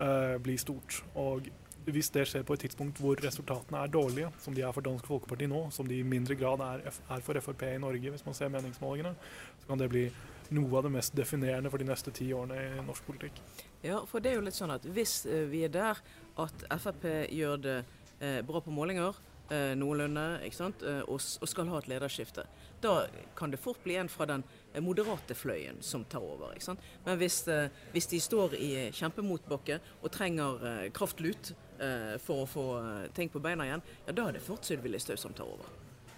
eh, 0.00 0.36
bli 0.40 0.56
stort. 0.60 1.02
Og 1.20 1.50
hvis 1.92 2.10
det 2.12 2.24
skjer 2.28 2.44
på 2.46 2.56
et 2.56 2.64
tidspunkt 2.66 3.00
hvor 3.02 3.20
resultatene 3.20 3.82
er 3.82 3.92
dårlige, 3.92 4.32
som 4.40 4.56
de 4.56 4.64
er 4.64 4.72
for 4.76 4.84
Dansk 4.84 5.06
Folkeparti 5.08 5.48
nå, 5.50 5.66
som 5.74 5.88
de 5.88 6.00
i 6.00 6.06
mindre 6.06 6.36
grad 6.38 6.64
er, 6.64 6.88
er 6.88 7.22
for 7.24 7.40
Frp 7.44 7.64
i 7.68 7.78
Norge, 7.80 8.12
hvis 8.12 8.26
man 8.26 8.36
ser 8.36 8.52
meningsmålingene, 8.52 9.14
så 9.60 9.70
kan 9.70 9.80
det 9.80 9.90
bli 9.92 10.08
noe 10.56 10.78
av 10.78 10.88
det 10.88 10.92
mest 10.96 11.16
definerende 11.16 11.70
for 11.72 11.80
de 11.80 11.88
neste 11.88 12.12
ti 12.16 12.30
årene 12.32 12.56
i 12.56 12.84
norsk 12.86 13.04
politikk. 13.08 13.40
Ja, 13.84 14.00
for 14.08 14.24
det 14.24 14.32
er 14.32 14.38
jo 14.38 14.46
litt 14.48 14.56
sånn 14.56 14.72
at 14.72 14.88
hvis 14.88 15.20
eh, 15.28 15.44
vi 15.50 15.66
er 15.68 15.72
der 15.72 16.00
at 16.40 16.68
Frp 16.80 17.04
gjør 17.34 17.60
det 17.60 17.78
eh, 18.20 18.40
bra 18.46 18.62
på 18.64 18.72
målinger, 18.74 19.16
eh, 19.50 19.74
noenlunde, 19.78 20.24
ikke 20.46 20.56
sant, 20.56 20.82
eh, 20.82 21.00
og, 21.06 21.20
og 21.20 21.50
skal 21.50 21.70
ha 21.72 21.80
et 21.80 21.88
lederskifte, 21.90 22.44
da 22.82 22.94
kan 23.38 23.52
det 23.52 23.60
fort 23.62 23.80
bli 23.84 23.96
en 23.98 24.10
fra 24.12 24.26
den 24.28 24.44
eh, 24.72 24.82
moderate 24.84 25.34
fløyen 25.34 25.80
som 25.82 26.04
tar 26.04 26.24
over. 26.24 26.52
ikke 26.54 26.68
sant? 26.70 26.84
Men 27.06 27.18
hvis, 27.20 27.40
eh, 27.48 27.68
hvis 27.94 28.10
de 28.12 28.20
står 28.22 28.56
i 28.58 28.70
kjempemotbakke 28.94 29.80
og 30.02 30.10
trenger 30.14 30.64
eh, 30.70 30.86
kraftlut 30.94 31.52
eh, 31.80 32.16
for 32.22 32.44
å 32.44 32.48
få 32.48 32.66
eh, 32.80 33.04
ting 33.16 33.32
på 33.32 33.42
beina 33.42 33.66
igjen, 33.68 33.84
ja, 34.06 34.14
da 34.14 34.28
er 34.28 34.38
det 34.38 34.44
fort 34.44 34.66
Sylvi 34.68 34.92
Listhaug 34.92 35.20
som 35.20 35.36
tar 35.36 35.48
over. 35.48 35.70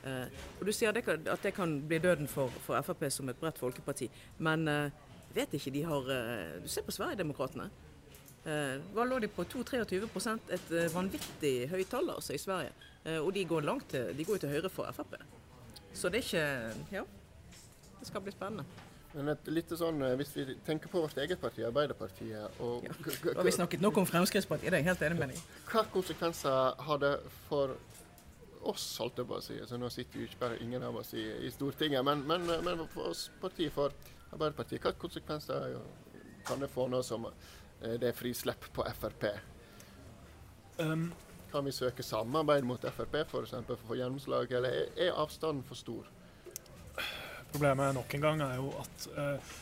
Eh, 0.05 0.27
og 0.59 0.67
Du 0.67 0.73
sier 0.73 0.95
det 0.97 1.05
kan, 1.05 1.21
at 1.29 1.45
det 1.45 1.55
kan 1.57 1.79
bli 1.89 2.01
døden 2.01 2.29
for, 2.29 2.53
for 2.65 2.81
Frp 2.85 3.07
som 3.13 3.29
et 3.29 3.41
bredt 3.41 3.61
folkeparti, 3.61 4.11
men 4.39 4.69
eh, 4.69 5.07
vet 5.35 5.55
ikke 5.55 5.73
de 5.75 5.87
har 5.87 6.13
eh, 6.17 6.59
Du 6.65 6.69
ser 6.69 6.87
på 6.87 6.95
Sverigedemokraterna. 6.95 7.71
Eh, 8.41 8.79
hva 8.95 9.05
lå 9.05 9.19
de 9.21 9.29
på 9.29 9.45
2-23 9.45 10.01
Et 10.49 10.71
eh, 10.73 10.93
vanvittig 10.95 11.69
høyt 11.69 11.91
tall 11.93 12.09
altså, 12.09 12.33
i 12.33 12.41
Sverige. 12.41 12.73
Eh, 13.05 13.19
og 13.19 13.33
de 13.35 13.45
går 13.49 13.65
langt 13.65 13.89
til, 13.89 14.13
de 14.17 14.25
går 14.25 14.37
jo 14.37 14.45
til 14.45 14.55
høyre 14.55 14.71
for 14.73 14.93
Frp. 14.93 15.17
Så 15.93 16.09
det 16.13 16.21
er 16.21 16.29
ikke 16.29 16.93
Ja. 16.93 17.05
Det 18.01 18.07
skal 18.09 18.21
bli 18.25 18.33
spennende. 18.33 18.65
Men 19.15 19.29
et 19.29 19.49
lite 19.51 19.77
sånn, 19.77 20.03
eh, 20.07 20.17
hvis 20.17 20.35
vi 20.37 20.55
tenker 20.67 20.89
på 20.89 21.01
vårt 21.03 21.17
eget 21.19 21.41
parti, 21.41 21.63
Arbeiderpartiet, 21.67 22.61
og 22.61 22.85
Ja. 22.85 23.35
har 23.35 23.43
vi 23.43 23.51
snakket 23.51 23.81
nok 23.81 23.97
om 23.99 24.07
Fremskrittspartiet, 24.07 24.71
det 24.71 24.75
er 24.75 24.85
jeg 24.85 24.85
helt 24.85 25.03
enig 25.03 25.19
med 25.19 25.29
deg. 25.29 25.39
hva 25.67 25.85
konsekvenser 25.93 26.75
har 26.79 26.99
det 26.99 27.19
for 27.49 27.77
oss, 28.63 28.99
holdt 28.99 29.17
jeg 29.17 29.27
på 29.27 29.37
å 29.37 29.43
si? 29.43 29.59
Altså, 29.59 29.79
nå 29.79 29.89
sitter 29.91 30.21
jo 30.21 30.27
ikke 30.27 30.39
bare 30.41 30.59
ingen 30.61 30.83
av 30.83 30.97
oss 30.97 31.15
i, 31.15 31.47
i 31.47 31.51
Stortinget, 31.51 32.05
men, 32.05 32.27
men, 32.27 32.47
men 32.47 32.87
for 32.89 33.09
oss 33.11 33.31
partiet, 33.41 33.73
for 33.73 33.91
Arbeiderpartiet, 34.33 34.81
hva 34.81 34.93
konsekvenser 34.93 35.81
kan 36.47 36.61
det 36.61 36.71
få 36.71 36.89
nå 36.89 37.03
som 37.03 37.27
eh, 37.27 37.97
det 37.99 38.09
er 38.09 38.13
frislepp 38.13 38.73
på 38.73 38.85
Frp? 38.85 39.25
Um, 40.79 41.13
Kan 41.51 41.67
vi 41.67 41.73
søke 41.75 42.03
samarbeid 42.07 42.65
mot 42.65 42.85
Frp 42.95 43.17
for, 43.31 43.43
eksempel, 43.43 43.77
for 43.77 43.89
å 43.89 43.91
få 43.91 43.99
gjennomslag, 43.99 44.53
eller 44.59 44.85
er, 44.95 45.11
avstanden 45.19 45.65
for 45.67 45.79
stor? 45.79 46.07
Problemet 47.51 47.97
nok 47.97 48.15
en 48.15 48.23
gang 48.23 48.45
er 48.47 48.61
jo 48.61 48.71
at 48.79 49.07
eh, 49.19 49.55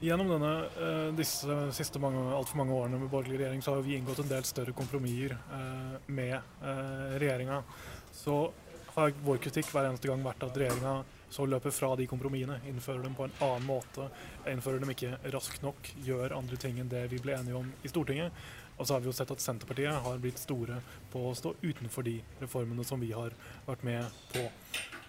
gjennom 0.00 0.30
denne, 0.32 0.52
eh, 0.78 1.14
disse 1.14 1.58
siste 1.76 2.00
mange, 2.02 2.20
altfor 2.34 2.58
mange 2.60 2.74
årene 2.74 2.98
med 2.98 3.10
borgerlig 3.10 3.38
regjering, 3.38 3.62
så 3.62 3.74
har 3.74 3.82
vi 3.86 3.96
inngått 3.96 4.22
en 4.24 4.32
del 4.32 4.46
større 4.46 4.74
kompromisser 4.74 5.36
eh, 5.36 5.94
med 6.06 6.34
eh, 6.34 7.18
regjeringa. 7.22 7.62
Så 8.12 8.40
har 8.94 9.14
vår 9.24 9.38
kritikk 9.42 9.70
hver 9.70 9.88
eneste 9.88 10.10
gang 10.10 10.22
vært 10.26 10.42
at 10.42 10.58
regjeringa 10.58 11.00
så 11.30 11.44
løper 11.46 11.74
fra 11.74 11.92
de 11.96 12.06
kompromissene, 12.08 12.60
innfører 12.70 13.04
dem 13.04 13.14
på 13.14 13.26
en 13.26 13.34
annen 13.44 13.66
måte, 13.68 14.08
innfører 14.48 14.80
dem 14.82 14.94
ikke 14.94 15.18
raskt 15.34 15.62
nok, 15.62 15.92
gjør 16.06 16.34
andre 16.38 16.56
ting 16.60 16.80
enn 16.80 16.90
det 16.90 17.04
vi 17.12 17.20
ble 17.22 17.36
enige 17.36 17.58
om 17.58 17.68
i 17.84 17.90
Stortinget. 17.92 18.32
Og 18.78 18.86
så 18.86 18.94
har 18.94 19.02
vi 19.02 19.10
jo 19.10 19.16
sett 19.16 19.30
at 19.34 19.42
Senterpartiet 19.42 20.02
har 20.04 20.20
blitt 20.22 20.38
store 20.40 20.78
på 21.12 21.24
å 21.28 21.34
stå 21.36 21.54
utenfor 21.62 22.06
de 22.06 22.18
reformene 22.42 22.86
som 22.86 23.00
vi 23.02 23.10
har 23.14 23.34
vært 23.66 23.84
med 23.86 24.20
på. 24.32 24.44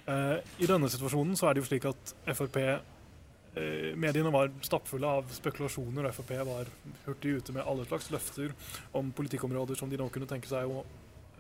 Eh, 0.10 0.38
I 0.66 0.70
denne 0.70 0.90
situasjonen 0.90 1.38
så 1.38 1.50
er 1.50 1.56
det 1.56 1.64
jo 1.64 1.70
slik 1.70 1.86
at 1.90 2.14
Frp 2.34 2.58
eh, 2.66 3.92
Mediene 4.00 4.34
var 4.34 4.50
stappfulle 4.66 5.14
av 5.20 5.30
spekulasjoner, 5.36 6.08
og 6.10 6.16
Frp 6.18 6.34
var 6.48 6.72
hurtig 7.06 7.36
ute 7.38 7.56
med 7.56 7.66
alle 7.66 7.86
slags 7.86 8.10
løfter 8.14 8.56
om 8.98 9.14
politikkområder 9.16 9.78
som 9.78 9.92
de 9.92 10.00
nå 10.02 10.10
kunne 10.14 10.30
tenke 10.30 10.50
seg 10.50 10.70
å, 10.70 10.82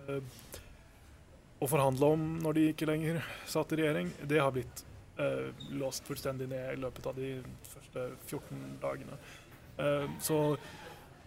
eh, 0.05 0.21
å 1.59 1.69
forhandle 1.69 2.13
om 2.13 2.29
når 2.43 2.59
de 2.59 2.67
ikke 2.73 2.89
lenger 2.91 3.23
satt 3.49 3.73
i 3.73 3.81
regjering. 3.81 4.13
Det 4.29 4.41
har 4.41 4.53
blitt 4.53 4.85
eh, 5.19 5.49
låst 5.81 6.05
fullstendig 6.07 6.49
ned 6.51 6.75
i 6.75 6.81
løpet 6.83 7.09
av 7.09 7.17
de 7.17 7.33
første 7.73 8.05
14 8.29 8.77
dagene. 8.83 9.17
Eh, 9.79 10.05
så 10.21 10.39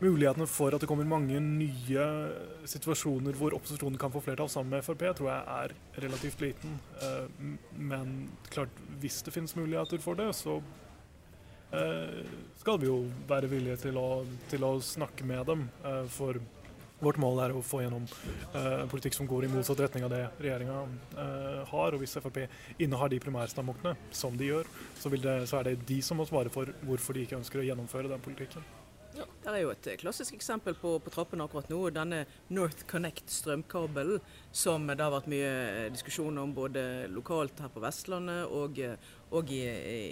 mulighetene 0.02 0.46
for 0.50 0.74
at 0.74 0.82
det 0.82 0.88
kommer 0.90 1.08
mange 1.08 1.38
nye 1.42 2.06
situasjoner 2.68 3.36
hvor 3.38 3.54
opposisjonen 3.56 3.98
kan 4.00 4.12
få 4.12 4.22
flertall 4.24 4.50
sammen 4.50 4.74
med 4.74 4.86
Frp, 4.86 5.04
tror 5.18 5.30
jeg 5.30 5.58
er 5.58 5.74
relativt 6.06 6.42
liten. 6.42 6.78
Eh, 7.02 7.50
Men 7.78 8.30
klart, 8.50 8.82
hvis 9.02 9.22
det 9.22 9.34
finnes 9.34 9.54
muligheter 9.56 10.02
for 10.02 10.18
det, 10.18 10.30
så 10.36 10.58
eh, 11.72 12.24
skal 12.62 12.80
vi 12.82 12.90
jo 12.90 13.04
være 13.28 13.50
villige 13.52 13.78
til 13.86 14.00
å, 14.00 14.24
til 14.50 14.66
å 14.66 14.74
snakke 14.82 15.26
med 15.28 15.46
dem. 15.46 15.70
eh, 15.84 16.02
For 16.10 16.42
Vårt 17.02 17.18
mål 17.18 17.40
er 17.42 17.50
å 17.50 17.64
få 17.66 17.80
gjennom 17.82 18.04
politikk 18.86 19.16
som 19.16 19.26
går 19.26 19.48
i 19.48 19.48
motsatt 19.50 19.80
retning 19.82 20.04
av 20.06 20.12
det 20.12 20.20
regjeringa 20.38 20.76
har. 21.66 21.96
og 21.96 21.98
Hvis 21.98 22.14
Frp 22.14 22.44
innehar 22.78 23.10
de 23.10 23.18
primærstandpunktene 23.18 23.96
som 24.14 24.36
de 24.38 24.52
gjør, 24.52 24.70
så, 24.94 25.10
det, 25.10 25.34
så, 25.50 25.56
er 25.58 25.72
det 25.72 25.88
de 25.88 25.98
som 25.98 26.22
må 26.22 26.28
svare 26.30 26.54
for 26.54 26.70
hvorfor 26.86 27.18
de 27.18 27.26
ikke 27.26 27.40
ønsker 27.40 27.58
å 27.58 27.66
gjennomføre 27.66 28.06
den 28.06 28.22
politikken. 28.22 28.62
Ja. 29.16 29.26
Det 29.42 29.50
er 29.52 29.60
jo 29.60 29.72
et 29.74 29.88
klassisk 30.00 30.36
eksempel 30.38 30.76
på, 30.78 30.94
på 31.02 31.12
trappene 31.12 31.44
akkurat 31.44 31.68
nå. 31.68 31.80
Denne 31.92 32.22
North 32.54 32.86
Connect 32.88 33.28
strømkabelen, 33.30 34.22
som 34.54 34.86
det 34.88 35.02
har 35.02 35.12
vært 35.12 35.28
mye 35.32 35.52
diskusjon 35.92 36.40
om 36.40 36.54
både 36.56 37.10
lokalt 37.12 37.60
her 37.60 37.72
på 37.74 37.82
Vestlandet 37.84 38.48
og, 38.48 38.80
og 39.36 39.52
i, 39.52 39.62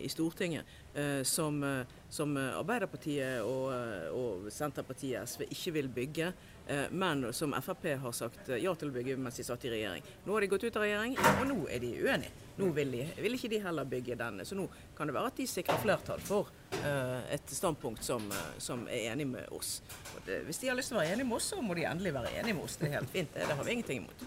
i, 0.04 0.10
Stortinget. 0.12 0.68
Eh, 0.92 1.22
som, 1.24 1.62
som, 2.10 2.36
Arbeiderpartiet 2.36 3.40
og, 3.46 3.72
og 4.16 4.48
Senterpartiet 4.52 5.28
SV 5.28 5.48
ikke 5.48 5.76
vil 5.78 5.92
bygge. 6.00 6.32
Eh, 6.70 6.86
men 6.90 7.32
som 7.32 7.54
Frp 7.62 7.84
har 7.98 8.12
sagt 8.12 8.48
eh, 8.48 8.60
ja 8.62 8.74
til 8.78 8.92
å 8.92 8.94
bygge 8.94 9.16
mens 9.18 9.40
de 9.40 9.46
satt 9.46 9.64
i 9.66 9.72
regjering. 9.72 10.04
Nå 10.26 10.36
har 10.36 10.44
de 10.44 10.50
gått 10.52 10.68
ut 10.68 10.76
av 10.78 10.84
regjering, 10.84 11.16
og 11.18 11.44
nå 11.48 11.58
er 11.66 11.82
de 11.82 11.90
uenige. 11.98 12.48
Nå 12.60 12.68
vil, 12.76 12.92
de, 12.94 13.06
vil 13.24 13.38
ikke 13.38 13.50
de 13.50 13.62
heller 13.64 13.88
bygge 13.88 14.18
denne. 14.20 14.46
Så 14.46 14.58
nå 14.58 14.68
kan 14.96 15.10
det 15.10 15.16
være 15.16 15.32
at 15.32 15.40
de 15.40 15.48
sikrer 15.50 15.80
flertall 15.82 16.22
for 16.22 16.52
et 16.70 17.50
standpunkt 17.50 18.04
som, 18.06 18.24
som, 18.62 18.85
er 18.88 19.11
enig 19.11 19.26
med 19.26 19.48
oss. 19.52 19.80
Det, 20.26 20.42
hvis 20.46 20.62
de 20.62 20.70
har 20.70 20.78
lyst 20.78 20.92
til 20.92 20.98
å 20.98 21.00
være 21.00 21.16
enig 21.16 21.26
med 21.26 21.37
oss, 21.40 21.48
så 21.50 21.59
må 21.64 21.74
de 21.74 21.85
endelig 21.90 22.14
være 22.14 22.30
enig 22.40 22.54
med 22.54 22.64
oss. 22.64 22.76
Det 22.78 22.88
er 22.88 22.94
helt 23.00 23.11
fint. 23.11 23.33
Det, 23.35 23.48
det 23.50 23.56
har 23.59 23.66
vi 23.66 23.74
ingenting 23.74 24.04
imot. 24.04 24.24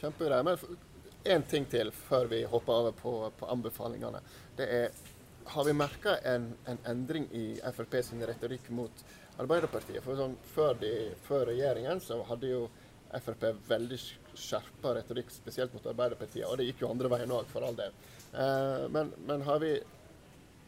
Kjempegreier. 0.00 0.48
Men 0.48 1.32
én 1.36 1.46
ting 1.46 1.68
til 1.70 1.92
før 1.94 2.26
vi 2.32 2.42
hopper 2.50 2.82
over 2.82 2.98
på, 2.98 3.14
på 3.38 3.50
anbefalingene. 3.54 4.20
Det 4.58 4.68
er 4.68 5.02
har 5.44 5.64
vi 5.64 5.72
merka 5.72 6.16
en, 6.16 6.54
en, 6.64 6.78
endring 6.86 7.26
i 7.32 7.60
Frp 7.76 8.02
sin 8.04 8.26
retorikk 8.26 8.68
mot 8.70 9.04
Arbeiderpartiet. 9.40 10.02
For 10.04 10.18
sånn, 10.18 10.36
før, 10.54 10.76
de, 10.80 10.92
før, 11.26 11.46
regjeringen 11.50 12.02
så 12.04 12.20
hadde 12.28 12.50
jo 12.52 12.66
Frp 13.12 13.48
veldig 13.68 13.98
skjerpa 14.38 14.94
retorikk, 14.96 15.32
spesielt 15.32 15.74
mot 15.76 15.86
Arbeiderpartiet. 15.90 16.46
Og 16.48 16.58
det 16.60 16.68
gikk 16.70 16.84
jo 16.84 16.92
andre 16.92 17.10
veien 17.12 17.34
òg, 17.34 17.48
for 17.52 17.66
all 17.66 17.76
del. 17.76 17.96
Eh, 18.32 18.86
men, 18.92 19.12
men, 19.28 19.44
har 19.48 19.60
vi 19.64 19.74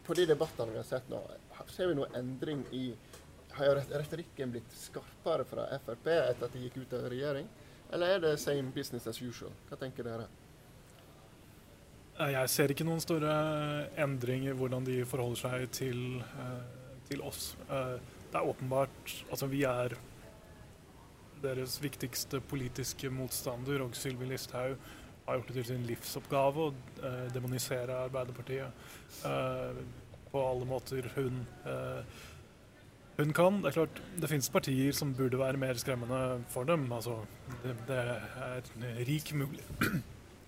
på 0.06 0.14
de 0.14 0.26
debattene 0.28 0.72
vi 0.72 0.80
har 0.80 0.88
sett 0.88 1.10
nå, 1.10 1.20
ser 1.72 1.90
vi 1.90 1.98
noe 1.98 2.10
endring 2.18 2.64
i 2.72 2.86
Har 3.54 3.78
retorikken 3.86 4.50
blitt 4.50 4.72
skarpere 4.74 5.44
fra 5.46 5.68
Frp 5.84 6.08
etter 6.10 6.48
at 6.48 6.54
de 6.56 6.64
gikk 6.64 6.80
ut 6.82 6.94
av 6.98 7.04
regjering? 7.12 7.46
Eller 7.94 8.16
er 8.16 8.24
det 8.24 8.32
same 8.42 8.72
business 8.74 9.06
as 9.06 9.20
usual? 9.22 9.52
Hva 9.68 9.78
tenker 9.78 10.02
dere? 10.02 10.26
Eh, 12.18 12.32
jeg 12.34 12.50
ser 12.50 12.70
ikke 12.74 12.86
noen 12.86 13.02
store 13.02 13.30
endring 14.02 14.48
i 14.48 14.54
hvordan 14.54 14.86
de 14.86 15.00
forholder 15.06 15.40
seg 15.40 15.68
til, 15.74 16.02
eh, 16.22 16.98
til 17.08 17.22
oss. 17.22 17.54
Eh, 17.68 17.96
det 18.32 18.40
er 18.40 18.50
åpenbart 18.50 19.14
Altså, 19.30 19.46
vi 19.46 19.62
er 19.62 19.94
deres 21.42 21.78
viktigste 21.82 22.40
politiske 22.40 23.10
motstander, 23.10 23.82
og 23.82 23.94
Sylvi 23.94 24.26
Listhaug 24.30 24.78
har 25.26 25.38
gjort 25.38 25.50
det 25.50 25.56
til 25.58 25.66
sin 25.70 25.88
livsoppgave 25.88 26.68
å 26.68 26.70
uh, 27.02 27.26
demonisere 27.34 27.96
Arbeiderpartiet 28.04 28.86
uh, 29.24 29.82
på 30.30 30.42
alle 30.44 30.68
måter 30.68 31.08
hun, 31.14 31.44
uh, 31.64 32.02
hun 33.18 33.36
kan. 33.36 33.60
Det 33.62 33.70
er 33.70 33.78
klart, 33.78 34.02
det 34.20 34.30
finnes 34.32 34.50
partier 34.52 34.96
som 34.96 35.14
burde 35.16 35.40
være 35.40 35.60
mer 35.60 35.78
skremmende 35.80 36.42
for 36.52 36.68
dem. 36.68 36.86
Altså, 36.92 37.20
det, 37.62 37.76
det 37.88 38.02
er 38.02 39.06
rik 39.08 39.32
mulighet 39.38 40.02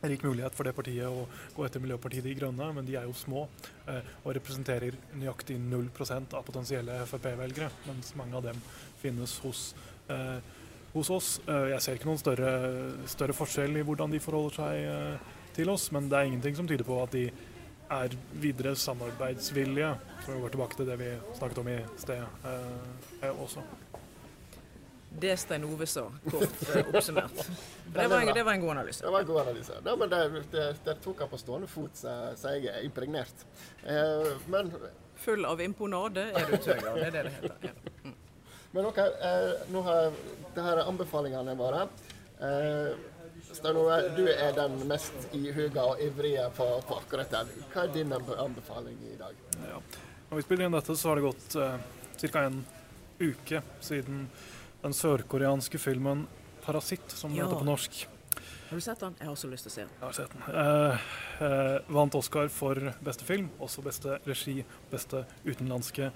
rik 0.06 0.22
mulighet 0.22 0.54
for 0.54 0.68
det 0.68 0.74
partiet 0.76 1.08
å 1.08 1.24
gå 1.56 1.64
etter 1.66 1.82
Miljøpartiet 1.82 2.22
De 2.26 2.34
Grønne, 2.36 2.68
men 2.76 2.86
de 2.86 2.94
er 2.98 3.08
jo 3.08 3.14
små 3.16 3.46
og 3.46 4.28
representerer 4.36 4.94
nøyaktig 5.18 5.56
0 5.62 5.88
av 6.36 6.44
potensielle 6.46 7.00
Frp-velgere, 7.10 7.70
mens 7.88 8.12
mange 8.18 8.36
av 8.38 8.44
dem 8.46 8.60
finnes 9.00 9.38
hos, 9.42 9.74
eh, 10.12 10.38
hos 11.00 11.10
oss. 11.14 11.28
Eh, 11.46 11.70
jeg 11.72 11.82
ser 11.84 11.98
ikke 11.98 12.10
noen 12.10 12.22
større, 12.22 12.52
større, 13.10 13.36
forskjell 13.36 13.80
i 13.80 13.84
hvordan 13.86 14.14
de 14.14 14.22
forholder 14.22 14.58
seg 14.60 14.86
eh, 14.92 15.34
til 15.56 15.72
oss, 15.72 15.90
men 15.94 16.10
det 16.10 16.18
er 16.18 16.30
ingenting 16.30 16.58
som 16.58 16.68
tyder 16.68 16.86
på 16.86 16.98
at 17.02 17.14
de 17.16 17.28
er 17.96 18.16
videre 18.42 18.74
samarbeidsvillige. 18.76 19.94
Så 20.24 20.32
vi 20.32 20.40
går 20.40 20.54
tilbake 20.54 20.76
til 20.76 20.88
det 20.90 20.98
vi 21.00 21.10
snakket 21.38 21.62
om 21.62 21.68
i 21.70 21.78
sted 22.02 22.22
eh, 22.22 23.30
også. 23.30 23.64
Det 25.20 25.36
Stein 25.40 25.64
Ove 25.64 25.86
sa, 25.88 26.04
kort 26.30 26.62
eh, 26.74 26.84
oppsummert. 26.94 27.48
Det 27.96 28.08
var, 28.10 28.20
en, 28.20 28.34
det 28.34 28.42
var, 28.44 28.52
en, 28.52 28.60
god 28.60 28.70
analyse. 28.70 29.04
Det 29.04 29.12
var 29.12 29.20
en 29.20 29.26
god 29.26 29.40
analyse. 29.40 29.72
Ja, 29.84 29.96
men 29.96 30.10
det, 30.10 30.42
det, 30.52 30.64
det 30.84 30.94
tok 31.00 31.20
han 31.22 31.28
på 31.30 31.38
stående 31.40 31.68
fot, 31.70 31.96
så 31.96 32.50
jeg 32.52 32.66
er 32.68 32.82
impregnert. 32.84 33.46
Eh, 33.86 34.32
men 34.52 34.72
Full 35.16 35.46
av 35.48 35.62
imponade 35.64 36.26
er 36.36 36.50
du, 36.50 36.56
Tøger. 36.60 36.90
Det 36.98 37.06
er 37.06 37.14
det 37.14 37.22
det 37.24 37.32
heter. 37.38 37.70
Ja. 37.70 37.95
Men 38.76 38.86
OK, 38.86 38.98
eh, 38.98 39.52
nå 39.72 39.80
har 39.86 40.10
det 40.54 40.64
her 40.64 40.80
er 40.82 40.88
anbefalingene 40.88 41.54
våre. 41.56 41.86
Eh, 42.44 42.90
Stein 43.48 43.78
Ove, 43.80 43.96
du 44.16 44.26
er 44.28 44.52
den 44.52 44.74
mest 44.88 45.30
ihuga 45.36 45.86
og 45.94 46.02
ivrige 46.04 46.44
på, 46.58 46.66
på, 46.84 46.98
akkurat 47.00 47.32
den. 47.32 47.54
Hva 47.72 47.86
er 47.86 47.94
din 47.94 48.12
anbefaling 48.12 48.98
i 49.08 49.14
dag? 49.16 49.38
Ja. 49.62 49.80
Når 50.28 50.42
vi 50.42 50.44
spiller 50.44 50.68
inn 50.68 50.76
dette, 50.76 50.96
så 50.98 51.08
har 51.08 51.16
det 51.16 51.24
gått 51.24 51.56
eh, 51.56 51.78
ca. 52.20 52.42
en 52.42 52.60
uke 53.16 53.62
siden 53.80 54.26
den 54.82 54.96
sørkoreanske 55.00 55.80
filmen 55.80 56.26
'Parasitt', 56.66 57.16
som 57.16 57.32
ja. 57.32 57.46
heter 57.46 57.62
på 57.62 57.70
norsk. 57.70 58.06
Har 58.68 58.76
du 58.76 58.84
sett 58.84 59.00
den? 59.00 59.14
Jeg 59.18 59.28
har 59.28 59.32
også 59.32 59.48
lyst 59.48 59.68
til 59.68 59.72
å 59.72 59.76
se 59.76 59.84
den. 59.86 59.92
Jeg 60.00 60.04
har 60.04 60.16
sett 60.20 60.32
den. 60.36 60.46
Eh, 60.52 61.10
eh, 61.46 61.92
vant 61.96 62.14
Oscar 62.18 62.52
for 62.52 62.92
beste 63.08 63.24
film, 63.24 63.48
også 63.62 63.84
beste 63.86 64.18
regi, 64.26 64.58
beste 64.90 65.24
utenlandske 65.46 66.10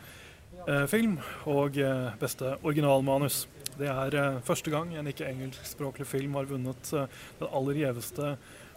film 0.90 1.16
og 1.48 1.78
eh, 1.80 2.10
beste 2.20 2.54
originalmanus. 2.60 3.46
Det 3.78 3.88
er 3.88 4.16
eh, 4.18 4.40
første 4.44 4.72
gang 4.72 4.92
en 4.94 5.08
ikke-engelskspråklig 5.08 6.06
film 6.08 6.34
har 6.36 6.48
vunnet 6.50 6.90
eh, 6.92 7.20
den 7.38 7.54
aller 7.56 7.78
gjeveste 7.80 8.34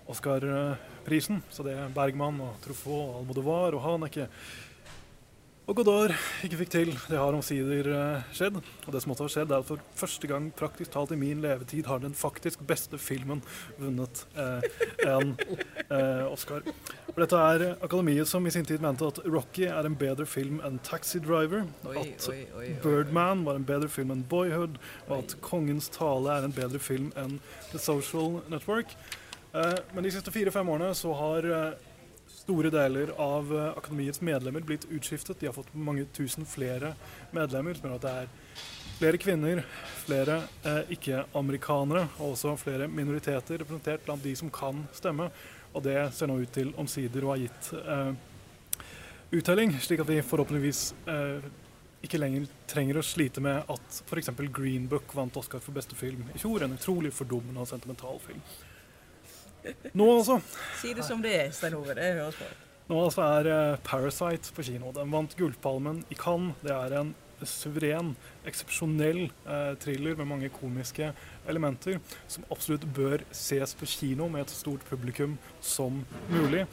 Oscar-prisen. 0.08 1.42
Så 1.52 1.64
det 1.68 1.76
er 1.80 1.92
Bergman 1.96 2.40
og 2.44 2.56
Truffaut 2.64 3.02
og 3.02 3.18
Almodovar 3.22 3.76
og 3.78 3.84
Haneke 3.84 4.30
og 5.64 5.78
Godard 5.78 6.12
ikke 6.44 6.58
fikk 6.60 6.72
til. 6.74 6.90
Det 7.08 7.16
har 7.16 7.36
omsider 7.38 7.88
uh, 7.88 8.24
skjedd. 8.36 8.58
Og 8.60 8.90
det 8.92 9.00
som 9.00 9.14
også 9.14 9.24
har 9.24 9.32
skjedd, 9.32 9.52
er 9.54 9.62
at 9.64 9.68
for 9.70 9.84
første 9.96 10.28
gang 10.28 10.50
praktisk 10.60 10.92
talt 10.92 11.14
i 11.16 11.20
min 11.20 11.40
levetid 11.44 11.88
har 11.88 12.02
den 12.04 12.16
faktisk 12.18 12.66
beste 12.68 13.00
filmen 13.00 13.40
vunnet 13.80 14.26
eh, 14.36 14.66
en 15.08 15.32
eh, 15.88 16.26
Oscar. 16.28 16.68
For 17.08 17.24
dette 17.24 17.40
er 17.40 17.64
Akademiet 17.86 18.28
som 18.28 18.44
i 18.48 18.52
sin 18.52 18.68
tid 18.68 18.84
mente 18.84 19.08
at 19.08 19.22
Rocky 19.24 19.64
er 19.70 19.88
en 19.88 19.96
bedre 19.96 20.28
film 20.28 20.60
enn 20.68 20.82
Taxi 20.84 21.22
Driver. 21.24 21.64
Oi, 21.88 21.96
at 22.02 22.28
oi, 22.28 22.42
oi, 22.60 22.68
Birdman 22.84 23.46
var 23.48 23.60
en 23.60 23.68
bedre 23.68 23.88
film 23.92 24.12
enn 24.12 24.26
Boyhood. 24.28 24.76
Og 25.08 25.16
at 25.22 25.38
Kongens 25.46 25.88
tale 25.96 26.36
er 26.36 26.50
en 26.50 26.56
bedre 26.56 26.84
film 26.84 27.14
enn 27.16 27.40
The 27.72 27.80
Social 27.80 28.42
Network. 28.52 28.98
men 29.94 30.04
de 30.04 30.12
siste 30.12 30.32
fire-fem 30.34 30.70
årene 30.70 30.96
så 30.98 31.14
har 31.14 31.46
store 32.44 32.72
deler 32.74 33.14
av 33.22 33.52
eh, 33.56 33.72
akademiets 33.78 34.22
medlemmer 34.22 34.62
blitt 34.68 34.86
utskiftet. 34.92 35.40
De 35.40 35.50
har 35.50 35.56
fått 35.56 35.74
mange 35.74 36.06
tusen 36.16 36.46
flere 36.48 36.94
medlemmer, 37.32 37.78
som 37.80 37.90
gjør 37.90 38.00
at 38.00 38.06
det 38.08 38.14
er 38.24 38.32
flere 38.98 39.20
kvinner, 39.20 39.64
flere 40.04 40.38
eh, 40.64 40.94
ikke-amerikanere 40.96 42.06
og 42.20 42.34
også 42.34 42.56
flere 42.60 42.88
minoriteter 42.92 43.64
representert 43.64 44.06
blant 44.06 44.24
de 44.24 44.36
som 44.38 44.52
kan 44.54 44.84
stemme. 44.96 45.30
Og 45.74 45.84
det 45.84 45.98
ser 46.14 46.30
nå 46.30 46.38
ut 46.44 46.54
til 46.54 46.74
omsider 46.80 47.26
å 47.26 47.34
ha 47.34 47.40
gitt 47.42 47.72
eh, 47.80 48.14
uttelling, 49.34 49.74
slik 49.82 50.04
at 50.04 50.12
vi 50.12 50.22
forhåpentligvis 50.22 50.84
eh, 51.10 51.48
ikke 52.04 52.20
lenger 52.20 52.46
trenger 52.70 53.00
å 53.00 53.06
slite 53.06 53.42
med 53.44 53.72
at 53.72 54.04
f.eks. 54.04 54.30
Green 54.52 54.90
Book 54.92 55.16
vant 55.16 55.40
Oscar 55.40 55.64
for 55.64 55.76
beste 55.76 55.98
film 55.98 56.28
i 56.36 56.42
fjor. 56.42 56.66
En 56.66 56.76
utrolig 56.76 57.14
fordummende 57.16 57.64
og 57.64 57.70
sentimental 57.72 58.20
film. 58.24 58.44
Nå 59.94 60.10
altså. 60.18 60.40
Si 60.82 60.94
det 60.94 61.06
som 61.08 61.22
det 61.24 61.34
er, 61.40 61.52
Stein 61.56 61.76
Ove. 61.78 61.96
Det 61.98 62.14
høres 62.20 62.40
bra 62.40 62.52
Nå 62.90 62.98
altså 63.00 63.24
er 63.40 63.48
uh, 63.48 63.78
'Parasite' 63.80 64.52
på 64.54 64.64
kino. 64.68 64.92
Den 64.92 65.12
vant 65.12 65.36
Gullpalmen 65.40 66.04
i 66.12 66.18
Cannes. 66.20 66.58
Det 66.62 66.74
er 66.76 66.98
en 67.00 67.14
suveren, 67.48 68.14
eksepsjonell 68.48 69.26
eh, 69.26 69.74
thriller 69.82 70.18
med 70.20 70.30
mange 70.30 70.50
komiske 70.54 71.12
elementer 71.50 72.00
som 72.28 72.46
absolutt 72.54 72.86
bør 72.96 73.24
ses 73.36 73.76
på 73.78 73.90
kino 73.90 74.30
med 74.32 74.46
et 74.46 74.54
stort 74.54 74.84
publikum 74.90 75.38
som 75.62 76.04
mulig. 76.32 76.66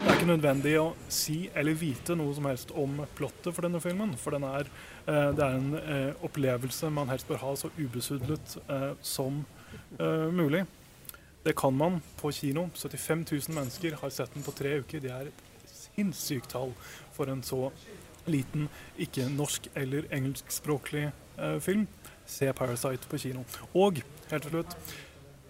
Det 0.00 0.08
er 0.08 0.16
ikke 0.16 0.30
nødvendig 0.30 0.74
å 0.80 0.86
si 1.12 1.38
eller 1.54 1.76
vite 1.76 2.16
noe 2.16 2.32
som 2.36 2.48
helst 2.48 2.70
om 2.72 3.02
plottet 3.18 3.52
for 3.52 3.66
denne 3.66 3.82
filmen. 3.84 4.14
For 4.16 4.32
den 4.36 4.46
er, 4.48 4.68
eh, 5.06 5.30
det 5.36 5.44
er 5.44 5.58
en 5.58 5.72
eh, 5.80 6.24
opplevelse 6.24 6.92
man 6.92 7.12
helst 7.12 7.28
bør 7.28 7.42
ha 7.44 7.54
så 7.56 7.72
ubesudlet 7.78 8.56
som 9.04 9.44
mulig. 10.32 10.64
Det 11.44 11.56
kan 11.56 11.76
man 11.76 12.02
på 12.20 12.32
kino. 12.32 12.68
75 12.74 13.24
000 13.32 13.54
mennesker 13.56 13.96
har 14.00 14.10
sett 14.10 14.34
den 14.34 14.44
på 14.44 14.52
tre 14.52 14.78
uker. 14.82 15.00
Det 15.00 15.10
er 15.10 15.30
et 15.30 15.44
sinnssykt 15.72 16.50
tall 16.52 16.74
for 17.16 17.32
en 17.32 17.42
så 17.42 17.70
liten 18.28 18.68
ikke-norsk 19.00 19.70
eller 19.74 20.08
engelskspråklig 20.12 21.06
eh, 21.38 21.60
film. 21.60 21.86
Se 22.26 22.52
'Parasite' 22.52 23.08
på 23.08 23.18
kino. 23.18 23.44
Og 23.74 24.02
helt 24.30 24.42
til 24.42 24.50
slutt 24.50 24.76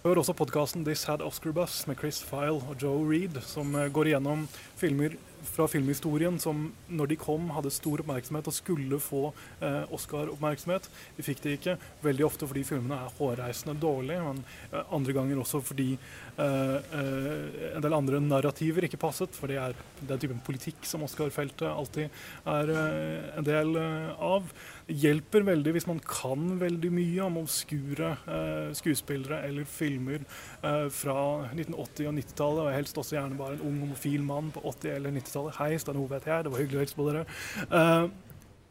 Hør 0.04 0.22
også 0.22 0.32
podkasten 0.32 0.84
'This 0.84 1.04
Had 1.04 1.20
Oscar 1.20 1.52
Bus' 1.52 1.84
med 1.86 1.96
Chris 1.96 2.22
File 2.22 2.62
og 2.70 2.76
Joe 2.82 3.12
Reed, 3.12 3.42
som 3.42 3.74
eh, 3.74 3.92
går 3.92 4.06
igjennom 4.06 4.48
filmer 4.76 5.10
fra 5.46 5.66
filmhistorien 5.70 6.38
som 6.42 6.66
når 6.88 7.12
de 7.12 7.18
kom, 7.20 7.48
hadde 7.54 7.72
stor 7.72 8.02
oppmerksomhet 8.02 8.48
og 8.50 8.56
skulle 8.56 9.00
få 9.02 9.22
eh, 9.60 9.92
Oscar-oppmerksomhet. 9.94 10.88
De 11.16 11.24
fikk 11.26 11.42
det 11.44 11.56
ikke. 11.58 11.76
Veldig 12.04 12.26
ofte 12.26 12.48
fordi 12.50 12.64
filmene 12.66 12.98
er 12.98 13.14
hårreisende 13.18 13.76
dårlige, 13.80 14.24
men 14.26 14.42
eh, 14.70 14.92
andre 14.96 15.16
ganger 15.16 15.42
også 15.42 15.62
fordi 15.64 15.88
eh, 15.94 16.76
eh, 17.00 17.70
en 17.74 17.84
del 17.84 17.96
andre 17.96 18.20
narrativer 18.24 18.86
ikke 18.88 19.00
passet. 19.00 19.36
For 19.36 19.50
det 19.50 19.60
er 19.62 19.78
den 20.00 20.22
typen 20.22 20.42
politikk 20.46 20.84
som 20.88 21.04
Oscar-feltet 21.06 21.68
alltid 21.70 22.08
er 22.50 22.74
eh, 22.76 23.30
en 23.40 23.48
del 23.48 23.76
av 23.80 24.50
hjelper 24.90 25.44
veldig 25.46 25.74
hvis 25.76 25.86
man 25.88 26.00
kan 26.04 26.56
veldig 26.60 26.90
mye 26.94 27.26
om 27.26 27.38
obskure 27.42 28.14
eh, 28.26 28.70
skuespillere 28.76 29.42
eller 29.48 29.68
filmer 29.68 30.22
eh, 30.22 30.86
fra 30.94 31.18
1980- 31.52 32.08
og 32.10 32.16
90-tallet, 32.18 32.64
og 32.64 32.74
helst 32.74 32.98
også 33.00 33.16
gjerne 33.16 33.38
bare 33.38 33.58
en 33.58 33.66
ung 33.68 33.78
homofil 33.84 34.24
mann 34.26 34.50
på 34.54 34.62
80- 34.72 34.96
eller 34.96 35.14
90-tallet. 35.18 35.60
Hei, 35.60 35.70
Stein 35.80 36.00
Ove 36.00 36.18
heter 36.18 36.34
jeg, 36.34 36.46
det 36.46 36.54
var 36.54 36.64
hyggelig 36.64 36.80
å 36.80 36.84
hilse 36.84 36.98
på 36.98 37.08
dere. 37.10 37.24
Eh, 37.68 38.08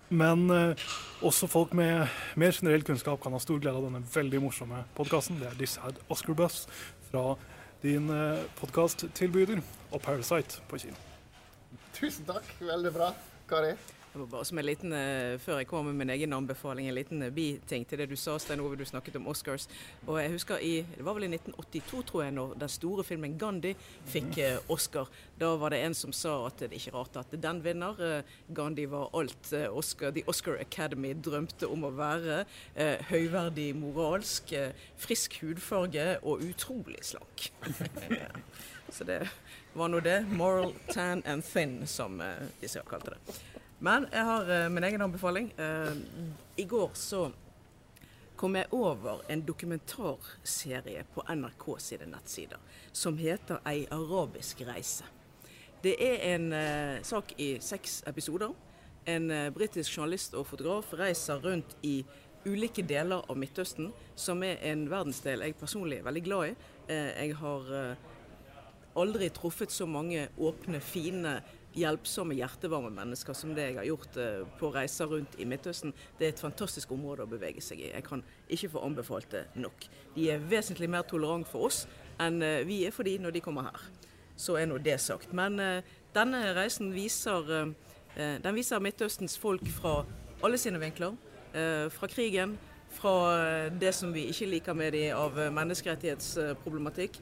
men 0.09 0.47
eh, 0.49 0.87
også 1.25 1.49
folk 1.51 1.75
med 1.77 2.07
mer 2.39 2.55
generell 2.55 2.83
kunnskap 2.85 3.21
kan 3.21 3.35
ha 3.35 3.41
stor 3.43 3.61
glede 3.61 3.77
av 3.77 3.85
denne 3.85 4.01
veldig 4.13 4.41
morsomme 4.41 4.81
podkasten. 4.97 5.37
Det 5.41 5.51
er 5.51 5.59
This 5.59 5.77
Had 5.83 6.01
Oscar 6.09 6.37
Buzz 6.37 6.65
fra 7.11 7.35
din 7.83 8.09
eh, 8.13 8.41
podkasttilbyder 8.59 9.61
og 9.91 10.01
Parasite 10.01 10.65
på 10.71 10.81
kino. 10.81 10.97
Tusen 11.93 12.25
takk. 12.25 12.49
Veldig 12.63 12.93
bra. 12.95 13.13
Kari? 13.49 13.73
Bare 14.13 14.45
som 14.45 14.57
en 14.57 14.65
liten, 14.65 14.93
uh, 14.93 15.37
Før 15.37 15.59
jeg 15.59 15.67
kommer 15.69 15.91
med 15.91 15.99
min 15.99 16.09
egen 16.09 16.33
anbefaling, 16.33 16.87
en 16.89 16.95
liten 16.97 17.21
uh, 17.21 17.29
biting 17.29 17.83
til 17.85 17.99
det 18.01 18.07
du 18.09 18.15
sa, 18.17 18.39
Stein 18.41 18.59
Ove. 18.59 18.75
Du 18.75 18.85
snakket 18.85 19.19
om 19.19 19.27
Oscars. 19.29 19.67
Og 20.07 20.17
jeg 20.17 20.31
husker 20.33 20.57
i, 20.65 20.85
Det 20.97 21.05
var 21.05 21.13
vel 21.13 21.27
i 21.27 21.35
1982, 21.35 22.03
tror 22.09 22.23
jeg, 22.23 22.31
når 22.33 22.55
den 22.59 22.69
store 22.69 23.03
filmen 23.03 23.37
'Gandhi' 23.37 23.75
fikk 24.09 24.39
uh, 24.41 24.71
Oscar. 24.73 25.11
Da 25.39 25.51
var 25.61 25.69
det 25.69 25.83
en 25.85 25.93
som 25.93 26.13
sa 26.13 26.47
at 26.47 26.57
det 26.59 26.71
er 26.71 26.79
ikke 26.79 26.95
rart 26.97 27.17
at 27.21 27.35
den 27.43 27.61
vinner. 27.63 28.23
Gandhi 28.55 28.85
var 28.89 29.13
alt 29.13 29.53
Oscar, 29.69 30.11
The 30.11 30.23
Oscar 30.27 30.57
Academy 30.59 31.13
drømte 31.13 31.67
om 31.67 31.85
å 31.85 31.91
være. 31.93 32.45
høyverdig 33.09 33.75
moralsk, 33.75 34.53
frisk 34.97 35.39
hudfarge 35.41 36.17
og 36.23 36.41
utrolig 36.43 37.03
slank. 37.03 37.51
Så 38.89 39.03
det 39.03 39.21
var 39.73 39.87
nå 39.87 39.99
det. 39.99 40.25
Moral, 40.31 40.73
tan 40.91 41.23
and 41.25 41.43
thin, 41.43 41.87
som 41.87 42.21
disse 42.59 42.81
kalte 42.89 43.15
det. 43.15 43.39
Men 43.79 44.09
jeg 44.11 44.25
har 44.27 44.49
uh, 44.49 44.71
min 44.71 44.83
egen 44.83 45.01
anbefaling. 45.01 45.53
Uh, 45.55 45.95
I 46.59 46.65
går 46.67 46.91
så 46.99 47.29
kom 48.35 48.55
jeg 48.55 48.67
over 48.75 49.21
en 49.31 49.41
dokumentarserie 49.47 51.05
på 51.13 51.23
NRK 51.27 51.65
sine 51.79 52.07
nettsider 52.11 52.59
som 52.91 53.17
heter 53.17 53.59
'Ei 53.65 53.87
arabisk 53.91 54.61
reise'. 54.67 55.05
Det 55.83 55.95
er 55.95 56.35
en 56.35 56.51
uh, 56.53 57.03
sak 57.03 57.31
i 57.37 57.57
seks 57.59 58.03
episoder. 58.07 58.51
En 59.07 59.53
britisk 59.53 59.97
journalist 59.97 60.33
og 60.33 60.47
fotograf 60.47 60.93
reiser 60.93 61.39
rundt 61.39 61.77
i 61.83 62.05
ulike 62.45 62.83
deler 62.83 63.23
av 63.29 63.37
Midtøsten, 63.37 63.93
som 64.15 64.43
er 64.43 64.59
en 64.61 64.89
verdensdel 64.89 65.41
jeg 65.41 65.55
personlig 65.55 65.97
er 65.97 66.03
veldig 66.03 66.23
glad 66.23 66.49
i. 66.49 66.55
jeg 66.89 67.35
har 67.35 67.95
aldri 68.95 69.29
truffet 69.29 69.71
så 69.71 69.85
mange 69.85 70.27
åpne, 70.37 70.79
fine 70.79 71.41
hjelpsomme, 71.77 72.35
hjertevarme 72.37 72.89
mennesker 72.93 73.35
som 73.37 73.53
det 73.55 73.67
jeg 73.69 73.77
har 73.77 73.87
gjort 73.87 74.17
eh, 74.19 74.41
på 74.59 74.71
reiser 74.73 75.09
rundt 75.11 75.37
i 75.39 75.45
Midtøsten. 75.49 75.93
Det 76.17 76.27
er 76.27 76.33
et 76.33 76.41
fantastisk 76.41 76.91
område 76.95 77.25
å 77.25 77.29
bevege 77.29 77.61
seg 77.63 77.83
i. 77.83 77.91
Jeg 77.93 78.05
kan 78.07 78.23
ikke 78.49 78.71
få 78.73 78.83
anbefalt 78.87 79.29
det 79.33 79.45
nok. 79.59 79.87
De 80.15 80.29
er 80.33 80.45
vesentlig 80.49 80.89
mer 80.89 81.05
tolerante 81.09 81.49
for 81.51 81.69
oss 81.69 81.83
enn 82.19 82.41
eh, 82.43 82.63
vi 82.67 82.81
er 82.87 82.95
for 82.95 83.07
de 83.07 83.17
når 83.21 83.37
de 83.37 83.43
kommer 83.45 83.69
her. 83.69 83.85
Så 84.39 84.57
er 84.57 84.69
nå 84.69 84.79
det 84.81 84.95
sagt. 85.03 85.33
Men 85.35 85.59
uh, 85.59 85.81
denne 86.15 86.53
reisen 86.55 86.93
viser, 86.95 87.73
den 88.15 88.55
viser 88.55 88.79
Midtøstens 88.79 89.35
folk 89.37 89.65
fra 89.75 90.05
alle 90.39 90.55
sine 90.57 90.79
vinkler. 90.79 91.17
Fra 91.91 92.07
krigen, 92.07 92.53
fra 92.95 93.11
det 93.81 93.91
som 93.97 94.13
vi 94.15 94.29
ikke 94.31 94.47
liker 94.47 94.77
med 94.79 94.95
de 94.95 95.03
av 95.11 95.35
menneskerettighetsproblematikk, 95.57 97.19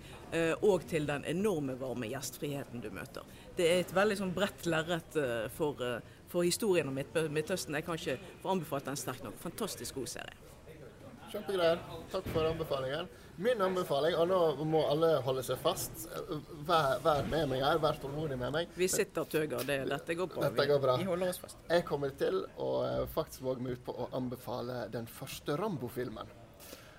og 0.61 0.85
til 0.91 1.09
den 1.09 1.25
enorme 1.25 1.73
varme 1.81 2.11
gjestfriheten 2.11 2.85
du 2.85 2.91
møter 2.93 3.25
det 3.57 3.67
er 3.67 3.83
et 3.83 3.93
veldig 3.95 4.17
sånn 4.19 4.33
bredt 4.35 4.67
lerret 4.69 5.17
eh, 5.19 5.47
for, 5.53 5.81
eh, 5.83 6.17
for, 6.31 6.45
historien 6.47 6.89
om 6.89 6.97
Midtøsten. 6.97 7.77
Jeg 7.77 7.85
kan 7.87 7.99
ikke 7.99 8.17
få 8.43 8.53
anbefalt 8.55 8.89
den 8.89 8.99
sterkt 8.99 9.25
nok. 9.25 9.37
Fantastisk 9.41 9.99
god 9.99 10.11
serie. 10.17 10.43
Kjempegreier. 11.27 11.79
Takk 12.11 12.27
for 12.31 12.47
anbefalingen. 12.47 13.09
Min 13.37 13.59
anbefaling, 13.61 14.15
og 14.17 14.29
nå 14.31 14.65
må 14.65 14.79
alle 14.89 15.11
holde 15.21 15.43
seg 15.45 15.59
fast, 15.61 16.07
vær, 16.65 16.95
vær 17.03 17.27
med 17.29 17.51
meg 17.51 17.61
her, 17.61 17.77
vær 17.83 17.99
tålmodig 18.01 18.37
med 18.39 18.55
meg. 18.55 18.71
Vi 18.73 18.87
sitter 18.89 19.27
tøger, 19.29 19.61
det, 19.67 19.83
dette 19.91 20.15
går 20.17 20.31
bra. 20.31 20.47
Dette 20.47 20.65
går 20.71 20.81
bra. 20.81 20.95
Vi, 20.97 21.05
vi 21.05 21.11
holder 21.11 21.33
oss 21.35 21.41
fast. 21.43 21.61
Jeg 21.69 21.85
kommer 21.85 22.15
til 22.17 22.39
å 22.57 22.71
eh, 22.87 23.03
faktisk 23.13 23.45
våge 23.45 23.65
meg 23.65 23.77
ut 23.77 23.85
på 23.85 23.93
å 23.93 24.09
anbefale 24.17 24.87
den 24.93 25.05
første 25.11 25.59
Rambo-filmen. 25.59 26.33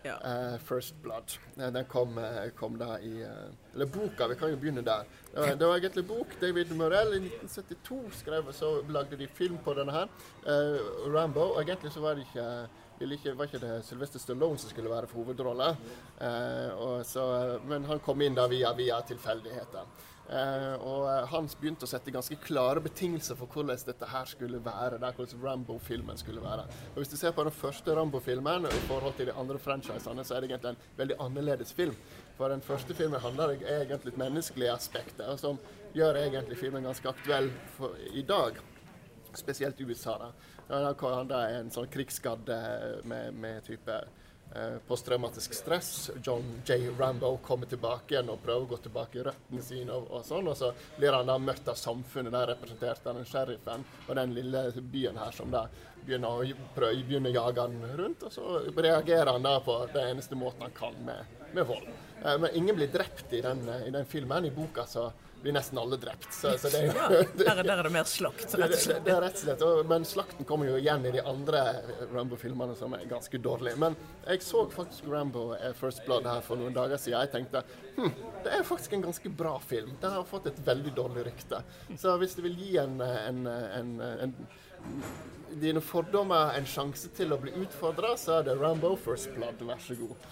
Ja. 0.02 0.14
Uh, 0.24 0.58
'First 0.58 0.94
Blood'. 1.02 1.38
Den 1.54 1.84
kom, 1.84 2.18
eh, 2.18 2.50
kom, 2.56 2.78
da 2.78 2.98
i 2.98 3.22
uh, 3.24 3.30
Eller 3.74 3.86
boka, 3.86 4.28
vi 4.28 4.34
kan 4.34 4.50
jo 4.50 4.56
begynne 4.56 4.82
der. 4.82 5.04
Det 5.34 5.40
var, 5.40 5.54
det 5.54 5.66
var 5.66 5.76
egentlig 5.76 6.06
bok. 6.06 6.40
David 6.40 6.70
Morell 6.76 7.14
i 7.14 7.20
1972 7.26 8.10
skrev, 8.12 8.52
så 8.52 8.82
lagde 8.88 9.16
de 9.16 9.26
film 9.26 9.58
på 9.64 9.74
denne 9.74 9.92
her. 9.92 10.06
Uh, 10.46 11.14
Rambo. 11.14 11.40
Og 11.40 11.62
egentlig 11.62 11.92
så 11.92 12.00
var 12.00 12.14
det 12.14 12.26
ikke 12.26 12.68
ikke, 13.00 13.38
var 13.38 13.44
ikke 13.44 13.58
det 13.62 13.84
Sylvester 13.84 14.18
Stallone 14.18 14.58
som 14.58 14.70
skulle 14.70 14.90
være 14.90 15.06
for 15.06 15.22
hovedrolla. 15.22 15.76
men 17.64 17.84
han 17.84 18.00
kom 18.00 18.20
inn 18.20 18.34
da 18.34 18.48
via, 18.48 18.72
via 18.74 19.00
tilfeldigheter. 19.00 19.86
Eh, 20.28 20.74
og 20.84 21.06
Hans 21.30 21.54
han 21.54 21.62
begynte 21.62 21.86
å 21.86 21.88
sette 21.88 22.12
ganske 22.12 22.36
klare 22.44 22.82
betingelser 22.84 23.38
for 23.38 23.48
hvordan 23.48 23.80
dette 23.88 24.08
her 24.12 24.28
skulle 24.28 24.60
være. 24.64 25.00
Der, 25.00 25.16
hvordan 25.16 25.44
Rambo-filmen 25.44 26.20
skulle 26.20 26.44
være. 26.44 26.66
Og 26.92 27.00
Hvis 27.00 27.12
du 27.14 27.16
ser 27.16 27.32
på 27.36 27.46
den 27.46 27.54
første 27.54 27.96
Rambo-filmen 27.96 28.68
i 28.68 28.82
forhold 28.88 29.16
til 29.16 29.30
de 29.30 29.36
andre 29.40 29.58
franchisene, 29.58 30.24
så 30.24 30.36
er 30.36 30.44
det 30.44 30.50
egentlig 30.50 30.74
en 30.74 31.00
veldig 31.00 31.18
annerledes 31.24 31.72
film. 31.72 31.96
For 32.36 32.52
den 32.52 32.60
første 32.62 32.94
filmen 32.94 33.20
handler 33.20 33.56
egentlig 33.56 34.12
om 34.14 34.20
menneskelige 34.26 34.72
aspekter, 34.72 35.36
som 35.36 35.58
gjør 35.96 36.20
egentlig 36.20 36.58
filmen 36.60 36.84
ganske 36.84 37.08
aktuell 37.08 37.50
for, 37.78 37.96
i 38.12 38.22
dag. 38.22 38.60
Spesielt 39.34 39.80
USA. 39.80 40.18
da. 40.18 40.32
Han 40.68 41.30
er 41.32 41.60
en 41.60 41.70
sånn 41.72 41.88
krigsskadd 41.88 42.50
med, 43.08 43.34
med 43.34 43.64
type 43.64 43.96
Eh, 43.96 44.27
posttraumatisk 44.88 45.54
stress. 45.54 46.10
John 46.22 46.62
J. 46.64 46.90
Rambo 46.98 47.36
kommer 47.44 47.66
tilbake 47.66 48.14
igjen 48.14 48.30
og 48.32 48.40
prøver 48.42 48.64
å 48.64 48.70
gå 48.70 48.78
tilbake 48.86 49.20
i 49.20 49.26
røttene 49.26 49.62
sine. 49.62 49.94
Og, 49.94 50.08
og, 50.10 50.24
sånn, 50.26 50.48
og 50.48 50.56
så 50.58 50.72
blir 50.96 51.14
han 51.14 51.28
da 51.28 51.36
møtt 51.42 51.68
av 51.68 51.78
samfunnet, 51.78 52.32
der 52.32 52.54
representert 52.54 53.06
av 53.06 53.20
den 53.20 53.28
sheriffen 53.28 53.84
og 54.06 54.16
den 54.18 54.34
lille 54.36 54.64
byen 54.80 55.20
her 55.20 55.36
som 55.36 55.52
da 55.52 55.66
begynner 56.06 56.40
å, 56.40 56.66
prøve, 56.74 57.04
begynner 57.08 57.32
å 57.32 57.38
jage 57.42 57.64
han 57.66 57.78
rundt. 58.02 58.26
Og 58.28 58.34
så 58.34 58.58
reagerer 58.76 59.32
han 59.34 59.46
da 59.46 59.58
på 59.64 59.80
den 59.94 60.14
eneste 60.14 60.38
måten 60.38 60.66
han 60.66 60.76
kan 60.76 60.98
med, 61.06 61.38
med 61.54 61.68
vold. 61.68 61.88
Eh, 62.24 62.36
men 62.38 62.50
ingen 62.54 62.76
blir 62.76 62.92
drept 62.92 63.32
i 63.32 63.42
den, 63.44 63.64
i 63.86 63.90
den 63.94 64.06
filmen. 64.06 64.44
I 64.44 64.54
boka 64.54 64.86
så 64.86 65.10
blir 65.42 65.52
nesten 65.52 65.78
alle 65.78 65.96
drept. 65.96 66.32
Så, 66.34 66.58
så 66.58 66.68
det, 66.68 66.80
ja, 66.86 67.08
der, 67.34 67.62
der, 67.62 67.76
er 67.78 67.82
det 67.82 67.92
mer 67.94 68.06
slakt, 68.08 68.54
rett 68.58 68.74
og 68.74 68.80
slett. 68.80 68.98
Det, 68.98 69.04
det 69.06 69.14
er 69.14 69.22
rett 69.22 69.36
og 69.36 69.44
slett, 69.44 69.64
og, 69.66 69.82
Men 69.88 70.06
slakten 70.08 70.48
kommer 70.48 70.70
jo 70.70 70.78
igjen 70.80 71.06
i 71.06 71.12
de 71.14 71.22
andre 71.22 71.62
Rambo-filmene, 72.12 72.74
som 72.78 72.94
er 72.98 73.04
ganske 73.10 73.40
dårlige. 73.42 73.78
Men 73.80 73.96
jeg 74.26 74.42
så 74.46 74.64
faktisk 74.72 75.06
Rambo 75.12 75.52
eh, 75.56 75.74
First 75.78 76.04
Blood 76.08 76.26
her 76.28 76.42
for 76.46 76.60
noen 76.60 76.74
dager 76.76 77.00
siden. 77.00 77.20
Jeg 77.22 77.34
tenkte 77.34 77.62
hm, 77.98 78.14
det 78.46 78.56
er 78.56 78.66
faktisk 78.66 78.96
en 78.98 79.06
ganske 79.08 79.34
bra 79.42 79.54
film. 79.62 79.94
Den 80.02 80.16
har 80.18 80.26
fått 80.28 80.50
et 80.50 80.62
veldig 80.66 80.94
dårlig 80.96 81.28
rykte. 81.30 81.62
Så 81.98 82.16
hvis 82.18 82.34
du 82.38 82.42
vil 82.46 82.58
gi 82.58 82.74
en, 82.82 82.98
en, 83.02 83.44
en, 83.46 83.94
en 84.26 84.34
dine 85.60 85.80
fordommer 85.80 86.54
en 86.58 86.66
sjanse 86.68 87.10
til 87.16 87.32
å 87.34 87.40
bli 87.40 87.54
utfordra, 87.62 88.14
så 88.20 88.38
er 88.38 88.50
det 88.50 88.58
Rambo 88.60 88.94
First 89.00 89.32
Blood. 89.36 89.64
Vær 89.66 89.80
så 89.82 89.96
god. 89.98 90.28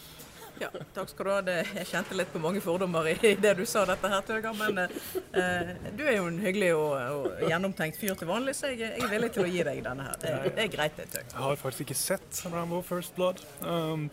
Ja, 0.58 0.70
takk 0.94 1.10
skal 1.10 1.26
du 1.26 1.30
ha. 1.30 1.40
Det, 1.44 1.56
jeg 1.76 1.88
kjente 1.90 2.16
litt 2.16 2.32
på 2.32 2.40
mange 2.40 2.62
fordommer 2.64 3.08
i 3.12 3.34
det 3.40 3.52
du 3.58 3.64
sa 3.68 3.84
dette 3.88 4.08
her, 4.08 4.24
Tøger. 4.24 4.56
Men 4.56 4.86
eh, 4.86 5.72
du 5.96 6.04
er 6.06 6.16
jo 6.16 6.30
en 6.30 6.40
hyggelig 6.40 6.72
og, 6.78 6.94
og, 6.96 7.28
gjennomtenkt 7.44 8.00
fyr 8.00 8.16
til 8.16 8.30
vanlig, 8.30 8.56
så 8.56 8.72
jeg, 8.72 8.80
jeg, 8.86 9.04
er 9.04 9.12
villig 9.12 9.32
til 9.36 9.44
å 9.44 9.50
gi 9.52 9.64
deg 9.68 9.82
denne 9.84 10.08
her. 10.08 10.18
Det, 10.22 10.34
det 10.56 10.66
er 10.66 10.72
greit, 10.72 10.96
det, 10.96 11.08
Tøger. 11.12 11.32
Jeg 11.34 11.44
har 11.44 11.60
faktisk 11.60 11.86
ikke 11.86 11.98
sett 12.00 12.42
Rambo 12.52 12.80
First 12.86 13.16
Blood. 13.18 13.44
Um, 13.60 14.08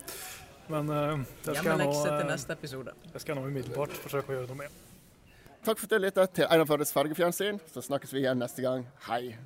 men 0.68 0.88
uh, 0.88 1.24
det 1.44 1.58
skal 1.58 1.74
jeg 1.74 1.88
nå 1.88 1.90
til 2.04 2.28
neste 2.28 2.58
episode. 2.58 2.96
Det 3.12 3.24
skal 3.24 3.34
jeg 3.34 3.40
nå 3.40 3.48
umiddelbart 3.48 3.96
forsøke 4.04 4.32
å 4.32 4.38
gjøre 4.40 4.52
noe 4.52 4.64
med. 4.64 4.80
Takk 5.64 5.80
for 5.80 5.88
at 5.88 5.96
du 5.96 6.04
lyttet 6.04 6.36
til 6.36 6.48
Einar 6.52 6.68
Førdes 6.68 6.92
fargefjernsyn. 6.92 7.60
Så 7.72 7.84
snakkes 7.88 8.12
vi 8.12 8.24
igjen 8.26 8.40
neste 8.40 8.64
gang. 8.64 8.84
Hei. 9.08 9.36